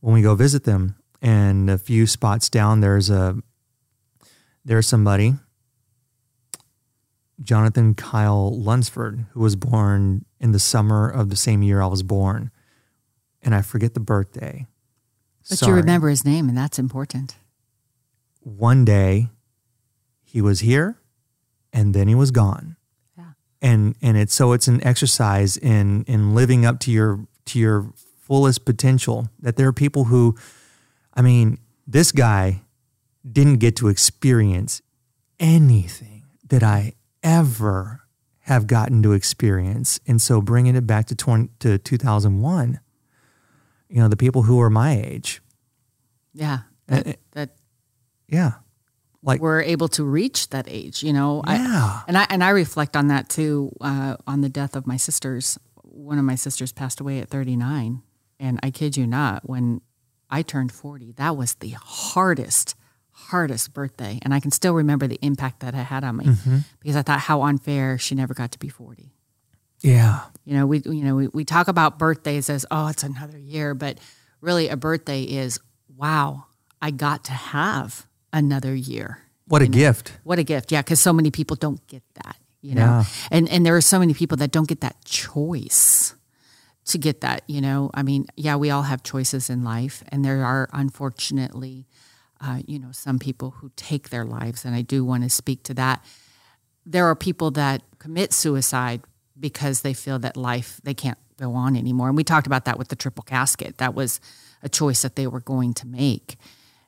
[0.00, 3.36] when we go visit them, and a few spots down, there's a
[4.64, 5.34] there's somebody,
[7.42, 12.02] Jonathan Kyle Lunsford, who was born in the summer of the same year I was
[12.02, 12.50] born,
[13.42, 14.66] and I forget the birthday.
[15.48, 15.70] But Sorry.
[15.72, 17.36] you remember his name, and that's important.
[18.40, 19.28] One day,
[20.22, 20.98] he was here,
[21.72, 22.76] and then he was gone.
[23.16, 23.32] Yeah.
[23.60, 27.92] and and it's so it's an exercise in in living up to your to your
[28.20, 30.34] fullest potential that there are people who
[31.12, 32.62] i mean this guy
[33.30, 34.80] didn't get to experience
[35.38, 38.00] anything that i ever
[38.40, 42.80] have gotten to experience and so bringing it back to 20, to 2001
[43.94, 45.40] you know the people who are my age
[46.34, 46.58] Yeah.
[46.88, 47.50] That, that
[48.28, 48.52] yeah
[49.22, 51.42] like we're able to reach that age, you know.
[51.46, 51.54] Yeah.
[51.56, 53.72] I, and I and I reflect on that too.
[53.80, 58.02] Uh, on the death of my sisters, one of my sisters passed away at 39,
[58.38, 59.80] and I kid you not, when
[60.28, 62.74] I turned 40, that was the hardest,
[63.12, 66.58] hardest birthday, and I can still remember the impact that it had on me Mm-hmm.
[66.80, 69.13] because I thought how unfair she never got to be 40.
[69.84, 73.38] Yeah You know, we you know we, we talk about birthdays as oh it's another
[73.38, 73.98] year, but
[74.40, 75.60] really a birthday is
[75.96, 76.44] wow
[76.82, 79.18] I got to have another year.
[79.46, 82.74] what a gift What a gift, yeah, because so many people don't get that, you
[82.74, 83.04] know, Yeah.
[83.30, 86.14] and and there are so many people that don't get that choice
[86.92, 87.90] to get that, you know.
[87.94, 91.86] I mean, yeah, we all have choices in life, and there are unfortunately,
[92.40, 95.62] uh, you know, some people who take their lives, and I do want to speak
[95.64, 96.04] to that.
[96.84, 99.00] There are people that commit suicide
[99.38, 102.78] because they feel that life they can't go on anymore, and we talked about that
[102.78, 103.78] with the triple casket.
[103.78, 104.20] That was
[104.62, 106.36] a choice that they were going to make.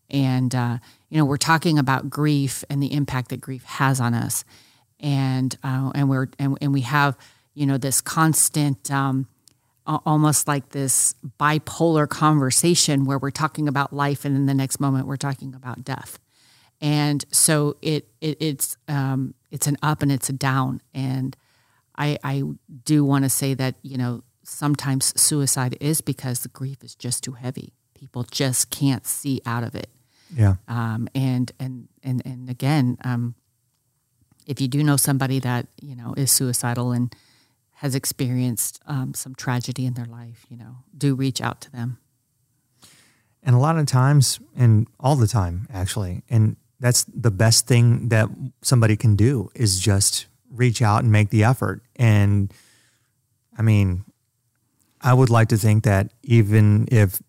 [0.09, 0.79] And uh,
[1.09, 4.45] you know we're talking about grief and the impact that grief has on us.
[5.01, 7.17] And uh, and we're and, and we have
[7.55, 9.27] you know this constant um,
[9.87, 15.07] almost like this bipolar conversation where we're talking about life and in the next moment
[15.07, 16.19] we're talking about death.
[16.81, 20.83] And so it, it it's um, it's an up and it's a down.
[20.93, 21.37] And
[21.99, 22.43] I, I
[22.85, 27.25] do want to say that you know sometimes suicide is because the grief is just
[27.25, 27.73] too heavy.
[27.95, 29.91] People just can't see out of it.
[30.35, 30.57] Yeah.
[30.69, 33.35] Um, and and and and again, um,
[34.47, 37.15] if you do know somebody that you know is suicidal and
[37.77, 41.99] has experienced um, some tragedy in their life, you know, do reach out to them.
[43.43, 48.09] And a lot of times, and all the time, actually, and that's the best thing
[48.09, 48.29] that
[48.63, 50.27] somebody can do is just
[50.59, 51.83] reach out and make the effort.
[51.97, 52.53] And
[53.59, 54.05] I mean,
[55.01, 57.21] I would like to think that even if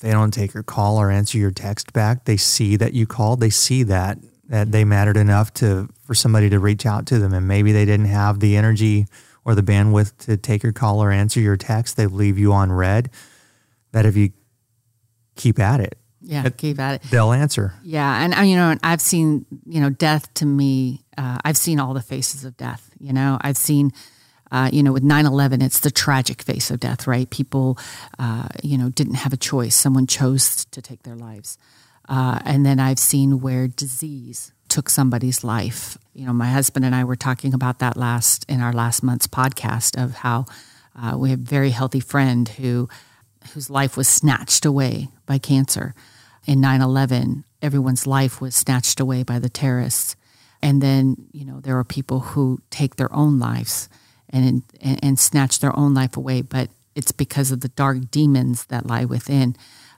[0.00, 3.40] they don't take your call or answer your text back, they see that you called,
[3.40, 4.18] they see that
[4.48, 7.86] that they mattered enough to for somebody to reach out to them and maybe they
[7.86, 9.06] didn't have the energy
[9.44, 12.72] or the bandwidth to take your call or answer your text, they leave you on
[12.72, 13.10] read.
[13.92, 14.30] That if you
[15.36, 17.10] keep at it, Yeah, keep at it.
[17.10, 17.74] they'll answer.
[17.82, 21.02] Yeah, and uh, you know, and I've seen you know death to me.
[21.16, 22.90] Uh, I've seen all the faces of death.
[22.98, 23.92] You know, I've seen.
[24.52, 27.28] Uh, you know, with 9 11, it's the tragic face of death, right?
[27.28, 27.76] People,
[28.20, 29.74] uh, you know, didn't have a choice.
[29.74, 31.58] Someone chose to take their lives.
[32.08, 35.98] Uh, and then I've seen where disease took somebody's life.
[36.12, 39.26] You know, my husband and I were talking about that last in our last month's
[39.26, 40.44] podcast of how
[40.94, 42.88] uh, we have a very healthy friend who
[43.52, 45.94] whose life was snatched away by cancer.
[46.46, 50.16] In 9 11, everyone's life was snatched away by the terrorists.
[50.62, 53.88] And then, you know, there are people who take their own lives
[54.30, 58.64] and, and, and snatch their own life away, but it's because of the dark demons
[58.66, 59.56] that lie within.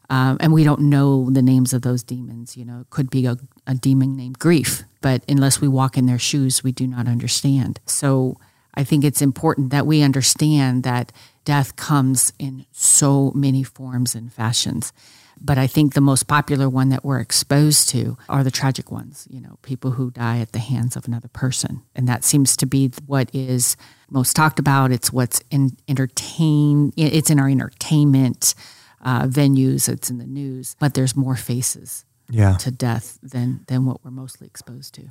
[0.08, 2.56] Um, and we don't know the names of those demons.
[2.56, 6.06] You know, it could be a, a demon named grief, but unless we walk in
[6.06, 7.80] their shoes, we do not understand.
[7.86, 8.38] So
[8.74, 11.10] I think it's important that we understand that
[11.44, 14.92] death comes in so many forms and fashions.
[15.40, 19.28] But I think the most popular one that we're exposed to are the tragic ones,
[19.30, 21.82] you know, people who die at the hands of another person.
[21.94, 23.76] And that seems to be what is
[24.10, 24.92] most talked about.
[24.92, 28.54] It's what's in entertain, it's in our entertainment
[29.02, 32.56] uh, venues, it's in the news, but there's more faces Yeah.
[32.56, 35.10] to death than, than what we're mostly exposed to.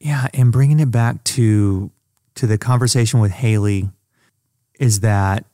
[0.00, 1.90] Yeah, and bringing it back to
[2.36, 3.90] to the conversation with Hayley
[4.78, 5.44] is that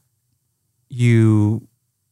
[0.90, 1.66] you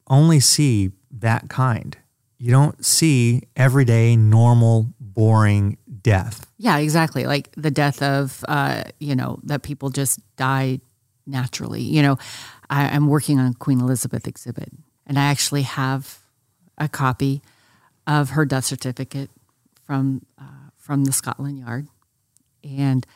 [0.09, 1.97] only see that kind.
[2.39, 6.47] You don't see everyday normal boring death.
[6.59, 7.25] Yeah, exactly.
[7.25, 10.81] Like the death of, uh, you know, that people just die
[11.27, 11.83] naturally.
[11.83, 12.19] You know,
[12.69, 14.71] I, I'm working on a Queen Elizabeth exhibit,
[15.07, 16.19] and I actually have
[16.79, 17.43] a copy
[18.07, 19.31] of her death certificate
[19.85, 21.87] from uh, from the Scotland Yard.
[22.65, 23.07] And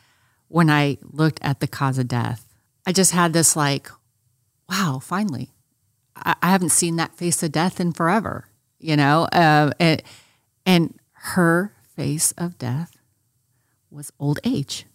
[0.47, 2.45] when I looked at the cause of death,
[2.85, 3.89] I just had this like,
[4.69, 5.51] wow, finally,
[6.25, 8.47] I, I haven't seen that face of death in forever,
[8.79, 9.23] you know?
[9.31, 10.01] Uh, and,
[10.65, 12.97] and her face of death
[13.89, 14.85] was old age.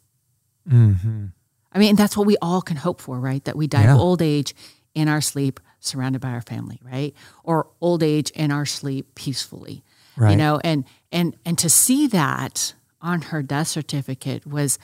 [0.68, 1.27] Mm-hmm.
[1.73, 3.43] I mean, that's what we all can hope for, right?
[3.45, 3.95] That we die Yeah.
[3.95, 4.55] of old age
[4.95, 7.14] in our sleep, surrounded by our family, right?
[7.45, 9.83] Or old age in our sleep peacefully.
[10.31, 14.79] You know, and and and to see that on her death certificate was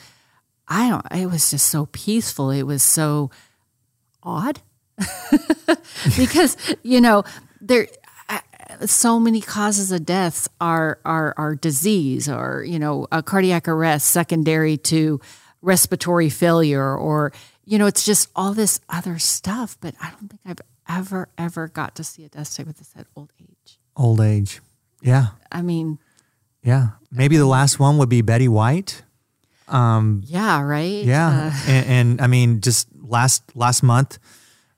[0.66, 2.48] I don't it was just so peaceful.
[2.50, 3.30] It was so
[4.22, 4.62] odd.
[6.16, 7.24] because, you know,
[7.60, 7.88] there
[8.86, 14.06] so many causes of deaths are are are disease or you know a cardiac arrest
[14.08, 15.20] secondary to
[15.62, 17.32] respiratory failure or
[17.64, 21.66] you know it's just all this other stuff but i don't think i've ever ever
[21.66, 24.60] got to see a death certificate that said old age Old age.
[25.02, 25.28] Yeah.
[25.50, 25.98] i mean
[26.62, 26.90] Yeah.
[27.10, 29.02] Maybe the last one would be Betty White.
[29.66, 31.50] Um, yeah right yeah.
[31.52, 34.18] Uh, and, and I mean, just last last month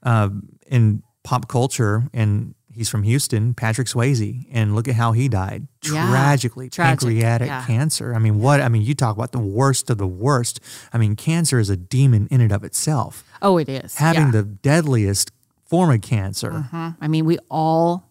[0.03, 0.29] uh,
[0.67, 5.67] in pop culture, and he's from Houston, Patrick Swayze, and look at how he died
[5.85, 6.09] Yeah.
[6.11, 7.65] tragically, Tragic, pancreatic yeah.
[7.67, 8.15] cancer.
[8.15, 8.61] I mean, what?
[8.61, 10.61] I mean, you talk about the worst of the worst.
[10.93, 13.25] I mean, cancer is a demon in and of itself.
[13.43, 14.31] oh it is Having yeah.
[14.33, 15.33] the deadliest
[15.65, 16.51] form of cancer.
[16.73, 16.97] Mhm.
[17.01, 18.11] i mean we all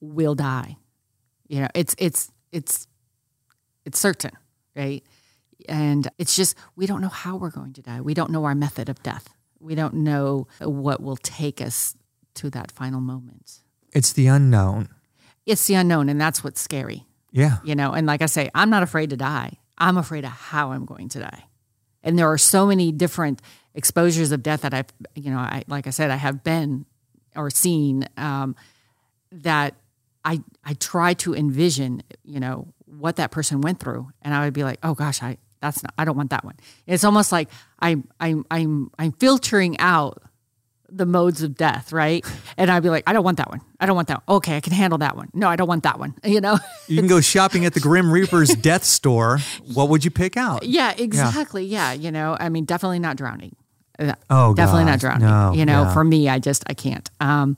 [0.00, 0.76] will die
[1.48, 2.86] you know it's it's it's
[3.84, 4.30] it's certain
[4.76, 5.02] right
[5.68, 8.54] and it's just we don't know how we're going to die we don't know our
[8.54, 9.26] method of death
[9.60, 11.94] we don't know what will take us
[12.34, 13.60] to that final moment.
[13.92, 14.88] It's the unknown.
[15.46, 17.06] it's the unknown and that's what's scary.
[17.32, 17.58] Yeah.
[17.62, 19.58] you know and like i say i'm not afraid to die.
[19.78, 21.44] I'm afraid of how i'm going to die.
[22.02, 23.40] And there are so many different
[23.74, 26.86] exposures of death that i've you know i like i said i have been
[27.36, 28.56] or seen um,
[29.30, 29.74] that
[30.24, 34.08] i i try to envision you know what that person went through.
[34.22, 36.54] And i would be like oh gosh i that's not i don't want that one
[36.86, 37.48] it's almost like
[37.80, 40.22] i'm i'm i'm i'm filtering out
[40.92, 42.24] the modes of death right
[42.56, 44.36] and i'd be like i don't want that one i don't want that one.
[44.38, 46.58] okay i can handle that one no i don't want that one you know
[46.88, 49.38] You can go shopping at the Grim Reaper's death store.
[49.74, 50.64] What would you pick out?
[50.64, 51.64] Yeah, exactly.
[51.64, 51.92] Yeah.
[51.92, 53.54] you know, I mean, definitely not drowning.
[53.96, 55.28] Uh, Oh, definitely not drowning.
[55.28, 55.92] no, you know, yeah.
[55.94, 57.08] for me, I just I can't.
[57.20, 57.56] Um,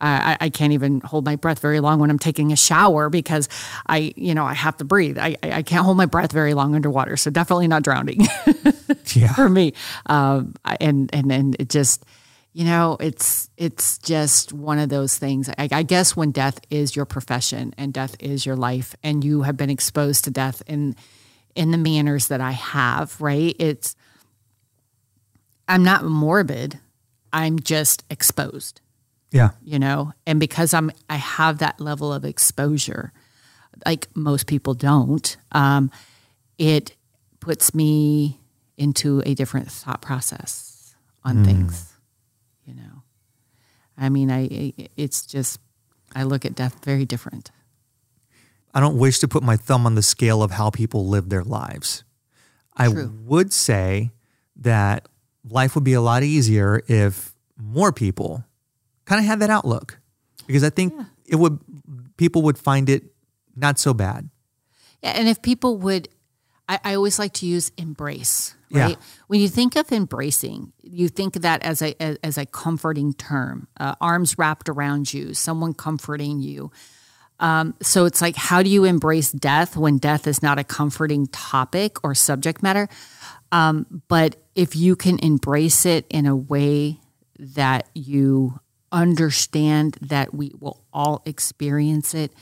[0.00, 3.48] I, I- can't even hold my breath very long when I'm taking a shower because
[3.86, 5.18] I, you know, I have to breathe.
[5.18, 7.16] I, I I can't hold my breath very long underwater.
[7.16, 8.20] So definitely not drowning
[9.14, 9.32] Yeah.
[9.34, 9.72] for me.
[10.06, 12.04] Um, and and and it just,
[12.52, 15.48] you know, it's it's just one of those things.
[15.58, 19.42] I, I guess when death is your profession and death is your life, and you
[19.42, 20.94] have been exposed to death in
[21.54, 23.56] in the manners that I have, right?
[23.58, 23.96] It's
[25.68, 26.78] I'm not morbid.
[27.32, 28.80] I'm just exposed
[29.36, 29.50] Yeah.
[29.62, 33.12] you know and because i'm i have that level of exposure
[33.84, 35.90] like most people don't um,
[36.58, 36.96] it
[37.40, 38.40] puts me
[38.76, 41.92] into a different thought process on things
[42.64, 43.02] you know
[43.98, 45.60] i mean i it's just
[46.14, 47.50] i look at death very different
[48.76, 51.42] I don't wish to put my thumb on the scale of how people live their
[51.42, 52.04] lives.
[52.76, 53.10] I True.
[53.24, 54.10] would say
[54.56, 55.08] that
[55.48, 58.44] life would be a lot easier if more people
[59.06, 59.98] kind of had that outlook
[60.46, 60.92] because I think
[61.24, 61.58] it would
[62.16, 63.04] people would find it
[63.56, 64.28] not so bad.
[65.02, 66.08] Yeah, and if people would,
[66.68, 68.54] I, I always like to use embrace.
[68.68, 68.82] Yeah.
[68.82, 68.98] Right.
[69.28, 73.14] When you think of embracing, you think of that as a as, as a comforting
[73.14, 76.70] term, uh, arms wrapped around you, someone comforting you.
[77.38, 81.26] Um, so it's like, how do you embrace death when death is not a comforting
[81.26, 82.88] topic or subject matter?
[83.52, 86.98] Um, but if you can embrace it in a way
[87.38, 88.58] that you
[88.92, 92.32] understand that we will all experience it,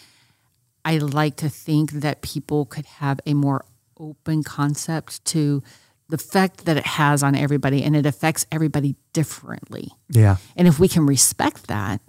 [0.84, 3.64] I like to think that people could have a more
[3.98, 5.62] open concept to
[6.08, 9.90] the effect that it has on everybody and it affects everybody differently.
[10.10, 10.36] Yeah.
[10.56, 12.00] And if we can respect that,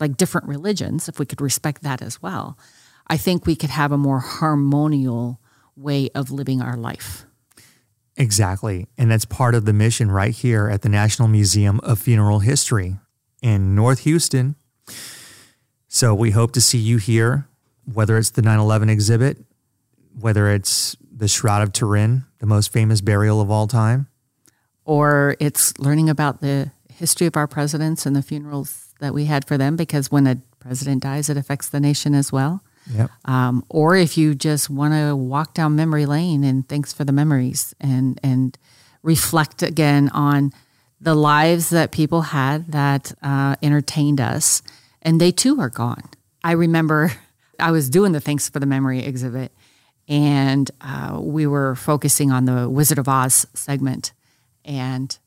[0.00, 2.58] like different religions, if we could respect that as well,
[3.06, 5.40] I think we could have a more harmonial
[5.76, 7.26] way of living our life.
[8.16, 8.86] Exactly.
[8.96, 12.96] And that's part of the mission right here at the National Museum of Funeral History
[13.42, 14.54] in North Houston.
[15.88, 17.46] So we hope to see you here,
[17.84, 19.38] whether it's the 9 11 exhibit,
[20.18, 24.06] whether it's the Shroud of Turin, the most famous burial of all time.
[24.84, 29.46] Or it's learning about the history of our presidents and the funerals that we had
[29.46, 32.62] for them, because when a president dies, it affects the nation as well.
[32.92, 33.10] Yep.
[33.26, 37.12] um, or if you just want to walk down memory lane and thanks for the
[37.12, 38.58] memories and and
[39.04, 40.52] reflect again on
[41.02, 44.62] the lives that people had that uh, entertained us
[45.02, 46.08] and they too are gone
[46.44, 47.12] i remember
[47.58, 49.52] i was doing the thanks for the memory exhibit
[50.08, 54.12] and uh, we were focusing on the wizard of oz segment
[54.64, 55.18] and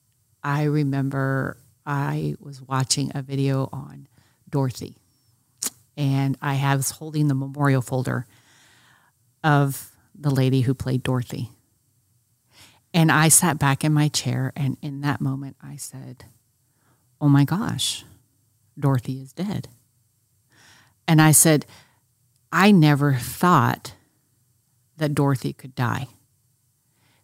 [0.45, 1.57] I remember
[1.87, 4.07] I was watching a video on
[4.47, 4.95] Dorothy,
[5.97, 8.27] and I was holding the memorial folder
[9.43, 11.49] of the lady who played Dorothy.
[12.95, 16.23] And I sat back in my chair, and in that moment, I said,
[17.19, 18.05] Oh my gosh,
[18.79, 19.67] Dorothy is dead.
[21.05, 21.65] And I said,
[22.53, 23.95] I never thought
[24.95, 26.07] that Dorothy could die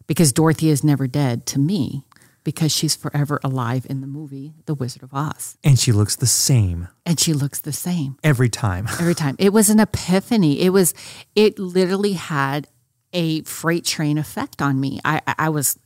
[0.06, 2.04] because Dorothy is never dead to me
[2.44, 5.56] because she's forever alive in the movie The Wizard of Oz.
[5.64, 6.88] And she looks the same.
[7.06, 8.88] And she looks the same every time.
[9.00, 9.36] every time.
[9.38, 10.60] It was an epiphany.
[10.60, 10.92] It was
[11.34, 12.68] it literally had
[13.12, 15.00] a freight train effect on me.
[15.04, 15.78] I I was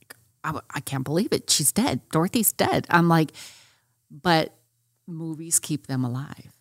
[0.44, 1.50] I, I can't believe it.
[1.50, 2.00] She's dead.
[2.10, 2.86] Dorothy's dead.
[2.90, 3.32] I'm like
[4.10, 4.54] but
[5.06, 6.52] movies keep them alive.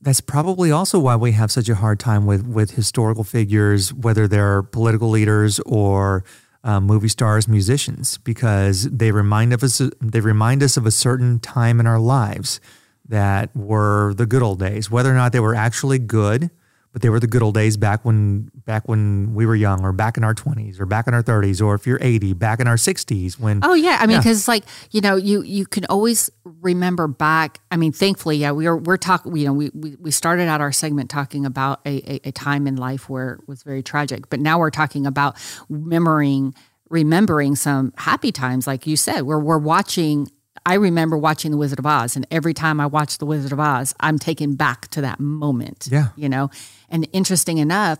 [0.00, 4.26] That's probably also why we have such a hard time with with historical figures, whether
[4.26, 6.24] they're political leaders or
[6.64, 11.38] uh, movie stars, musicians, because they remind of us they remind us of a certain
[11.38, 12.60] time in our lives
[13.08, 16.50] that were the good old days, whether or not they were actually good
[16.92, 19.92] but they were the good old days back when back when we were young or
[19.92, 22.66] back in our 20s or back in our 30s or if you're 80 back in
[22.66, 24.52] our 60s when oh yeah i mean because yeah.
[24.52, 28.76] like you know you you can always remember back i mean thankfully yeah we are
[28.76, 32.28] we're talking you know we, we we started out our segment talking about a, a,
[32.28, 35.36] a time in life where it was very tragic but now we're talking about
[35.68, 36.54] remembering
[36.88, 40.28] remembering some happy times like you said where we're watching
[40.66, 43.60] I remember watching The Wizard of Oz, and every time I watch The Wizard of
[43.60, 45.88] Oz, I'm taken back to that moment.
[45.90, 46.08] Yeah.
[46.16, 46.50] You know,
[46.88, 47.98] and interesting enough,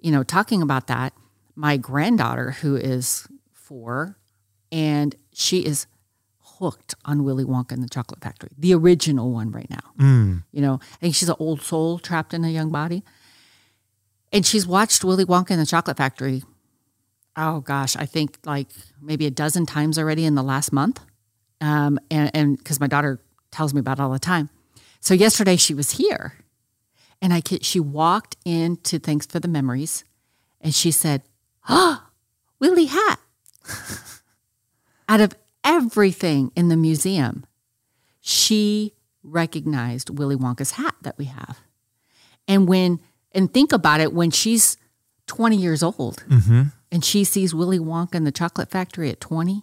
[0.00, 1.12] you know, talking about that,
[1.54, 4.16] my granddaughter, who is four,
[4.70, 5.86] and she is
[6.58, 9.92] hooked on Willy Wonka and the Chocolate Factory, the original one right now.
[9.98, 10.44] Mm.
[10.52, 13.04] You know, I think she's an old soul trapped in a young body.
[14.32, 16.42] And she's watched Willy Wonka and the Chocolate Factory,
[17.36, 18.68] oh gosh, I think like
[19.00, 21.00] maybe a dozen times already in the last month
[21.60, 24.50] um, and because my daughter tells me about it all the time.
[25.00, 26.34] So yesterday she was here,
[27.20, 30.04] and I she walked into Thanks for the Memories,
[30.60, 31.22] and she said,
[31.68, 32.04] "Oh,
[32.58, 33.20] Willie hat."
[35.08, 35.34] Out of
[35.64, 37.46] everything in the museum,
[38.20, 41.60] she recognized Willy Wonka's hat that we have,
[42.46, 43.00] and when
[43.32, 44.76] and think about it when she's
[45.26, 46.62] twenty years old mm-hmm.
[46.90, 49.62] and she sees Willy Wonka in the Chocolate Factory at twenty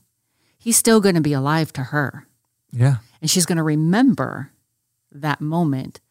[0.66, 2.26] he's still going to be alive to her.
[2.72, 2.96] Yeah.
[3.22, 4.52] And she's going to remember
[5.12, 6.02] that moment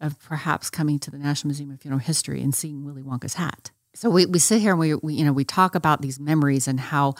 [0.00, 3.72] of perhaps coming to the National Museum of Funeral History and seeing Willy Wonka's hat.
[3.92, 6.68] So we, we sit here and we, we you know we talk about these memories
[6.68, 7.14] and how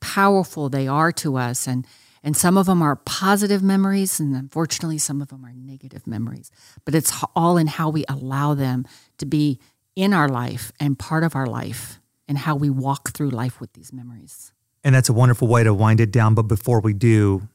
[0.00, 1.86] powerful they are to us and
[2.24, 6.50] and some of them are positive memories and unfortunately some of them are negative memories
[6.84, 8.86] but it's all in how we allow them
[9.16, 9.58] to be
[9.96, 11.98] in our life and part of our life
[12.28, 14.52] and how we walk through life with these memories
[14.84, 16.34] and that's a wonderful way to wind it down.
[16.34, 17.48] But before we do,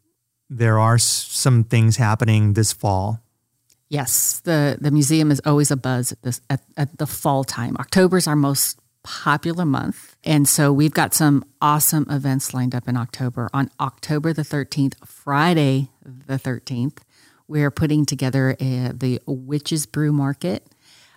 [0.50, 3.22] there are some things happening this fall.
[3.90, 7.78] Yes, the the museum is always a buzz at this at, at the fall time.
[7.80, 12.88] October is our most popular month, and so we've got some awesome events lined up
[12.88, 13.50] in October.
[13.54, 17.04] On October the thirteenth, Friday the thirteenth,
[17.48, 20.66] we're putting together a, the Witches Brew Market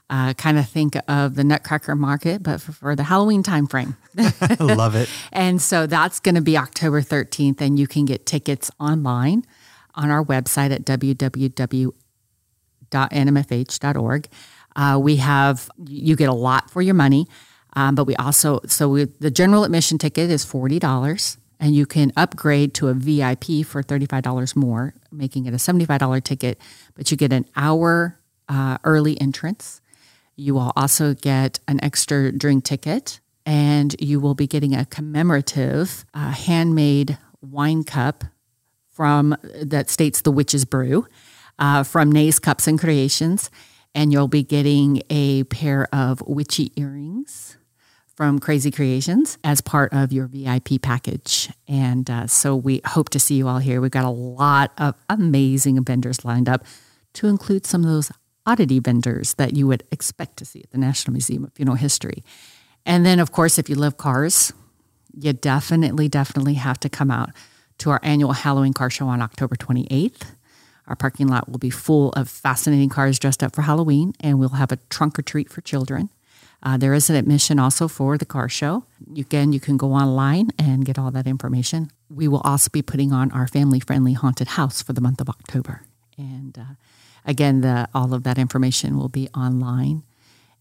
[0.08, 3.96] uh, kind of think of the Nutcracker Market, but for, for the Halloween time frame.
[4.60, 5.08] Love it.
[5.32, 9.44] and so that's going to be October 13th, and you can get tickets online
[9.94, 11.96] on our website at www.nmfh.org.
[14.76, 17.26] Uh, we have you get a lot for your money,
[17.74, 21.86] um, but we also so we, the general admission ticket is forty dollars, and you
[21.86, 25.98] can upgrade to a VIP for thirty five dollars more, making it a seventy five
[25.98, 26.60] dollar ticket.
[26.94, 29.80] But you get an hour uh, early entrance
[30.36, 36.04] you will also get an extra drink ticket and you will be getting a commemorative
[36.12, 38.24] uh, handmade wine cup
[38.90, 41.06] from that states the witch's brew
[41.58, 43.50] uh, from Nay's Cups and Creations.
[43.94, 47.56] And you'll be getting a pair of witchy earrings
[48.14, 51.50] from Crazy Creations as part of your VIP package.
[51.68, 53.80] And uh, so we hope to see you all here.
[53.80, 56.64] We've got a lot of amazing vendors lined up
[57.14, 58.10] to include some of those
[58.46, 62.22] oddity vendors that you would expect to see at the National Museum of Funeral History.
[62.84, 64.52] And then, of course, if you love cars,
[65.18, 67.30] you definitely, definitely have to come out
[67.78, 70.34] to our annual Halloween car show on October 28th.
[70.86, 74.50] Our parking lot will be full of fascinating cars dressed up for Halloween, and we'll
[74.50, 76.10] have a trunk or treat for children.
[76.62, 78.84] Uh, there is an admission also for the car show.
[79.16, 81.90] Again, you can go online and get all that information.
[82.08, 85.28] We will also be putting on our family friendly haunted house for the month of
[85.28, 85.82] October.
[86.16, 86.74] And uh,
[87.26, 90.04] Again, the, all of that information will be online.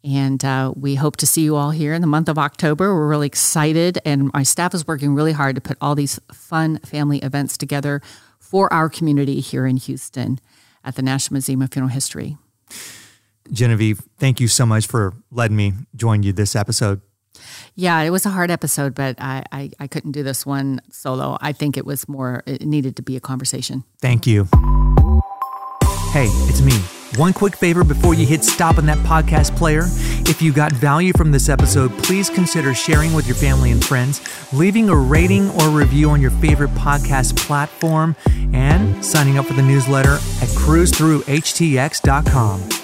[0.04, 2.94] And uh, we hope to see you all here in the month of October.
[2.94, 6.78] We're really excited, and my staff is working really hard to put all these fun
[6.80, 8.02] family events together
[8.40, 10.40] for our community here in Houston
[10.84, 12.38] at the National Museum of Funeral History.
[13.52, 17.02] Genevieve, thank you so much for letting me join you this episode.
[17.74, 21.38] Yeah, it was a hard episode, but I, I, I, couldn't do this one solo.
[21.42, 23.84] I think it was more, it needed to be a conversation.
[24.00, 24.48] Thank you.
[26.16, 26.72] Hey, it's me.
[27.20, 29.82] One quick favor before you hit stop on that podcast player.
[30.30, 34.22] If you got value from this episode, please consider sharing with your family and friends,
[34.54, 38.16] leaving a rating or review on your favorite podcast platform,
[38.54, 42.75] and signing up for the newsletter at cruzthroughhtx.com.